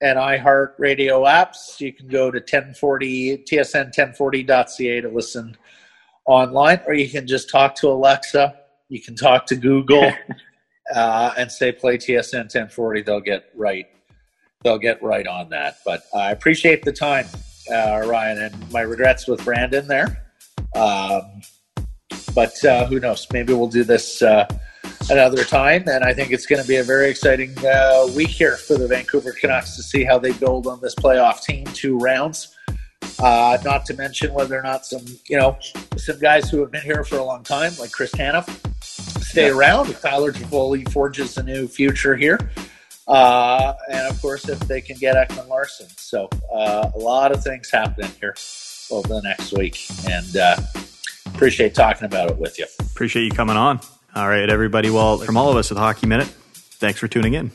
and 0.00 0.18
iHeart 0.18 0.74
Radio 0.78 1.24
apps. 1.24 1.80
You 1.80 1.92
can 1.92 2.06
go 2.06 2.30
to 2.30 2.38
1040 2.38 3.38
tsn1040.ca 3.38 5.00
to 5.00 5.08
listen 5.08 5.56
online, 6.26 6.80
or 6.86 6.94
you 6.94 7.08
can 7.08 7.26
just 7.26 7.50
talk 7.50 7.74
to 7.76 7.88
Alexa 7.88 8.54
You 8.88 9.00
can 9.00 9.16
talk 9.16 9.46
to 9.46 9.56
Google 9.56 10.12
uh, 10.94 11.34
and 11.36 11.50
say 11.50 11.72
play 11.72 11.98
TSN 11.98 12.44
1040. 12.44 13.02
They'll 13.02 13.20
get 13.20 13.50
right. 13.54 13.86
They'll 14.62 14.78
get 14.78 15.02
right 15.02 15.26
on 15.26 15.48
that. 15.50 15.78
But 15.84 16.02
I 16.14 16.32
appreciate 16.32 16.84
the 16.84 16.92
time, 16.92 17.26
uh, 17.72 18.02
Ryan, 18.06 18.42
and 18.42 18.72
my 18.72 18.82
regrets 18.82 19.26
with 19.26 19.44
Brandon 19.44 19.86
there. 19.86 20.26
Um, 20.74 21.42
but 22.34 22.64
uh, 22.64 22.86
who 22.86 23.00
knows? 23.00 23.26
Maybe 23.32 23.52
we'll 23.54 23.68
do 23.68 23.84
this 23.84 24.22
uh, 24.22 24.46
another 25.08 25.44
time. 25.44 25.88
And 25.88 26.04
I 26.04 26.12
think 26.12 26.32
it's 26.32 26.46
going 26.46 26.62
to 26.62 26.68
be 26.68 26.76
a 26.76 26.84
very 26.84 27.08
exciting 27.08 27.54
uh, 27.64 28.06
week 28.14 28.28
here 28.28 28.56
for 28.56 28.76
the 28.76 28.86
Vancouver 28.86 29.32
Canucks 29.32 29.76
to 29.76 29.82
see 29.82 30.04
how 30.04 30.18
they 30.18 30.32
build 30.32 30.66
on 30.66 30.80
this 30.80 30.94
playoff 30.94 31.42
team. 31.42 31.64
Two 31.66 31.98
rounds. 31.98 32.56
Uh, 33.20 33.58
not 33.64 33.84
to 33.84 33.94
mention 33.94 34.32
whether 34.32 34.58
or 34.58 34.62
not 34.62 34.86
some, 34.86 35.04
you 35.26 35.36
know, 35.36 35.56
some 35.96 36.18
guys 36.18 36.48
who 36.48 36.60
have 36.60 36.70
been 36.70 36.82
here 36.82 37.04
for 37.04 37.18
a 37.18 37.24
long 37.24 37.42
time, 37.42 37.72
like 37.78 37.92
Chris 37.92 38.10
Tanev, 38.12 38.48
stay 38.82 39.48
yeah. 39.48 39.52
around. 39.52 39.90
If 39.90 40.00
Tyler 40.00 40.32
Toffoli 40.32 40.90
forges 40.90 41.36
a 41.36 41.42
new 41.42 41.68
future 41.68 42.16
here. 42.16 42.38
Uh, 43.06 43.74
and 43.90 44.06
of 44.06 44.20
course, 44.22 44.48
if 44.48 44.58
they 44.60 44.80
can 44.80 44.96
get 44.96 45.16
Ekman 45.16 45.48
Larsson. 45.48 45.88
So 45.96 46.30
uh, 46.52 46.90
a 46.94 46.98
lot 46.98 47.32
of 47.32 47.42
things 47.42 47.70
happening 47.70 48.10
here 48.20 48.34
over 48.90 49.08
the 49.08 49.22
next 49.22 49.52
week. 49.52 49.84
And 50.08 50.36
uh, 50.36 50.56
appreciate 51.26 51.74
talking 51.74 52.06
about 52.06 52.30
it 52.30 52.38
with 52.38 52.58
you. 52.58 52.66
Appreciate 52.80 53.24
you 53.24 53.32
coming 53.32 53.56
on. 53.56 53.80
All 54.14 54.28
right, 54.28 54.48
everybody. 54.48 54.90
Well, 54.90 55.18
from 55.18 55.36
all 55.36 55.50
of 55.50 55.56
us 55.56 55.70
at 55.70 55.76
Hockey 55.76 56.06
Minute, 56.06 56.28
thanks 56.28 56.98
for 56.98 57.08
tuning 57.08 57.34
in. 57.34 57.50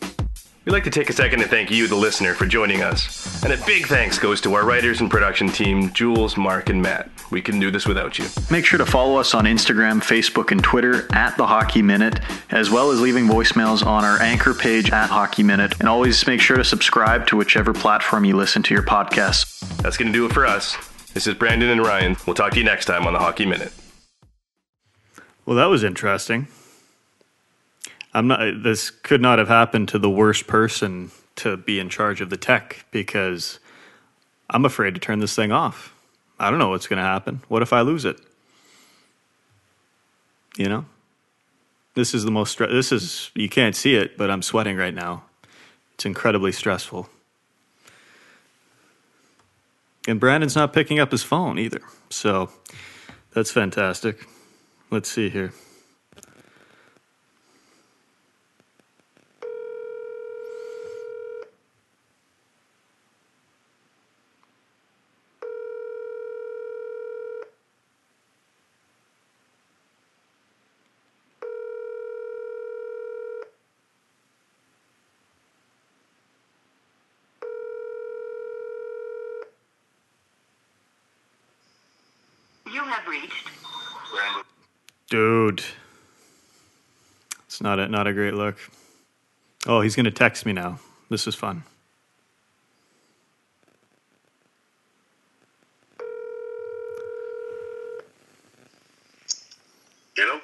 We'd 0.66 0.72
like 0.72 0.84
to 0.86 0.90
take 0.90 1.12
a 1.12 1.14
second 1.14 1.42
to 1.42 1.48
thank 1.48 1.70
you, 1.70 1.88
the 1.88 1.96
listener, 1.96 2.34
for 2.34 2.48
joining 2.48 2.82
us. 2.82 3.44
And 3.44 3.54
a 3.54 3.66
big 3.68 3.86
thanks 3.86 4.18
goes 4.18 4.42
to 4.42 4.56
our 4.56 4.66
writers 4.66 5.00
and 5.00 5.12
production 5.12 5.48
team, 5.48 5.94
Jules, 5.94 6.38
Mark, 6.38 6.70
and 6.70 6.82
Matt. 6.82 7.08
We 7.30 7.40
couldn't 7.40 7.60
do 7.60 7.70
this 7.70 7.86
without 7.86 8.18
you. 8.18 8.26
Make 8.50 8.66
sure 8.66 8.80
to 8.80 8.86
follow 8.86 9.20
us 9.20 9.36
on 9.36 9.46
Instagram, 9.46 10.02
Facebook, 10.02 10.50
and 10.50 10.64
Twitter 10.64 11.08
at 11.14 11.38
The 11.38 11.46
Hockey 11.46 11.84
Minute, 11.84 12.20
as 12.50 12.72
well 12.72 12.90
as 12.90 13.00
leaving 13.00 13.28
voicemails 13.28 13.86
on 13.86 14.04
our 14.04 14.20
anchor 14.20 14.56
page 14.56 14.90
at 14.90 15.12
Hockey 15.12 15.44
Minute. 15.44 15.76
And 15.80 15.88
always 15.88 16.26
make 16.26 16.42
sure 16.42 16.58
to 16.58 16.64
subscribe 16.64 17.28
to 17.28 17.38
whichever 17.38 17.72
platform 17.72 18.26
you 18.26 18.36
listen 18.36 18.64
to 18.64 18.74
your 18.74 18.84
podcasts. 18.84 19.60
That's 19.84 19.98
going 19.98 20.12
to 20.12 20.18
do 20.18 20.26
it 20.26 20.34
for 20.34 20.48
us. 20.48 20.76
This 21.14 21.28
is 21.28 21.36
Brandon 21.36 21.70
and 21.70 21.82
Ryan. 21.82 22.18
We'll 22.26 22.34
talk 22.34 22.54
to 22.54 22.58
you 22.58 22.66
next 22.66 22.86
time 22.86 23.06
on 23.06 23.14
The 23.14 23.20
Hockey 23.20 23.46
Minute. 23.46 23.72
Well, 25.46 25.58
that 25.58 25.68
was 25.68 25.84
interesting. 25.84 26.48
I'm 28.16 28.28
not. 28.28 28.64
This 28.64 28.90
could 28.90 29.22
not 29.22 29.40
have 29.40 29.50
happened 29.50 29.90
to 29.90 30.00
the 30.00 30.10
worst 30.10 30.48
person 30.48 31.12
to 31.36 31.58
be 31.58 31.82
in 31.82 31.90
charge 31.90 32.22
of 32.22 32.30
the 32.30 32.38
tech 32.38 32.86
because 32.90 33.60
I'm 34.50 34.64
afraid 34.64 34.94
to 34.94 35.02
turn 35.02 35.20
this 35.20 35.36
thing 35.36 35.52
off. 35.52 35.94
I 36.40 36.50
don't 36.50 36.58
know 36.58 36.70
what's 36.70 36.88
going 36.88 36.98
to 36.98 37.04
happen. 37.04 37.42
What 37.50 37.62
if 37.62 37.74
I 37.74 37.82
lose 37.82 38.06
it? 38.06 38.18
You 40.56 40.70
know, 40.70 40.86
this 41.96 42.14
is 42.14 42.24
the 42.24 42.32
most. 42.32 42.58
Stre- 42.58 42.72
this 42.72 42.94
is 42.94 43.32
you 43.36 43.50
can't 43.50 43.76
see 43.76 43.96
it, 43.96 44.18
but 44.18 44.32
I'm 44.32 44.42
sweating 44.42 44.78
right 44.78 44.94
now. 44.94 45.24
It's 45.96 46.06
incredibly 46.06 46.54
stressful. 46.54 47.10
And 50.08 50.22
Brandon's 50.22 50.56
not 50.56 50.72
picking 50.72 51.00
up 51.00 51.12
his 51.12 51.24
phone 51.24 51.60
either. 51.60 51.82
So 52.10 52.50
that's 53.34 53.52
fantastic. 53.52 54.26
Let's 54.90 55.12
see 55.12 55.30
here. 55.30 55.52
Dude. 85.10 85.64
It's 87.46 87.62
not 87.62 87.80
a 87.80 87.88
not 87.88 88.06
a 88.06 88.14
great 88.14 88.34
look. 88.34 88.58
Oh, 89.66 89.80
he's 89.80 89.96
gonna 89.96 90.12
text 90.12 90.46
me 90.46 90.52
now. 90.52 90.80
This 91.10 91.26
is 91.26 91.36
fun. 91.36 91.64
Hello. 100.18 100.40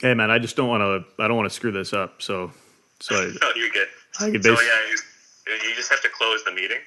Hey 0.00 0.14
man, 0.14 0.30
I 0.30 0.38
just 0.38 0.56
don't 0.56 0.68
want 0.68 0.82
to. 0.82 1.22
I 1.22 1.26
don't 1.26 1.36
want 1.36 1.48
to 1.48 1.54
screw 1.54 1.72
this 1.72 1.92
up. 1.92 2.22
So, 2.22 2.52
so 3.00 3.16
I, 3.16 3.24
no, 3.24 3.32
oh, 3.42 3.52
you're 3.56 3.70
good. 3.70 3.88
I 4.20 4.30
could 4.30 4.44
so 4.44 4.50
yeah, 4.52 4.56
you, 4.88 5.68
you 5.68 5.74
just 5.74 5.90
have 5.90 6.02
to 6.02 6.08
close 6.10 6.44
the 6.44 6.52
meeting, 6.52 6.78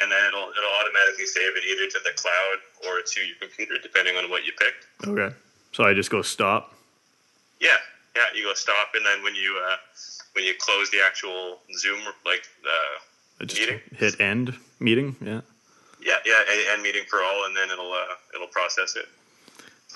and 0.00 0.10
then 0.10 0.24
it'll 0.28 0.50
it'll 0.50 0.74
automatically 0.80 1.26
save 1.26 1.56
it 1.56 1.64
either 1.64 1.88
to 1.90 1.98
the 2.04 2.12
cloud 2.16 2.58
or 2.86 3.02
to 3.02 3.20
your 3.20 3.36
computer, 3.40 3.74
depending 3.82 4.16
on 4.16 4.30
what 4.30 4.44
you 4.44 4.52
picked. 4.58 4.86
Okay. 5.06 5.34
So 5.72 5.84
I 5.84 5.94
just 5.94 6.10
go 6.10 6.22
stop. 6.22 6.74
Yeah, 7.60 7.76
yeah. 8.14 8.24
You 8.34 8.44
go 8.44 8.54
stop, 8.54 8.88
and 8.94 9.04
then 9.04 9.22
when 9.22 9.34
you 9.34 9.60
uh, 9.66 9.76
when 10.32 10.44
you 10.44 10.54
close 10.58 10.90
the 10.90 11.00
actual 11.04 11.58
Zoom 11.78 12.00
like 12.24 12.42
uh, 12.64 13.44
just 13.44 13.60
meeting, 13.60 13.80
hit 13.96 14.20
end 14.20 14.54
meeting. 14.80 15.16
Yeah. 15.20 15.40
Yeah, 16.02 16.16
yeah. 16.24 16.72
End 16.72 16.82
meeting 16.82 17.02
for 17.08 17.20
all, 17.22 17.46
and 17.46 17.56
then 17.56 17.70
it'll 17.70 17.92
uh, 17.92 18.14
it'll 18.34 18.46
process 18.48 18.96
it. 18.96 19.06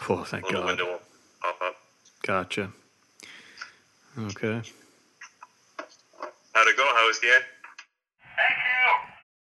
Oh, 0.08 0.24
thank 0.24 0.44
Little 0.44 0.62
God. 0.62 0.66
window 0.68 0.86
will 0.86 1.00
pop 1.42 1.60
up. 1.62 1.76
Gotcha. 2.22 2.70
Okay. 4.18 4.62
How'd 6.52 6.66
it 6.68 6.76
go? 6.76 6.84
How 6.84 7.06
was 7.06 7.20
the 7.20 7.28
end? 7.28 7.44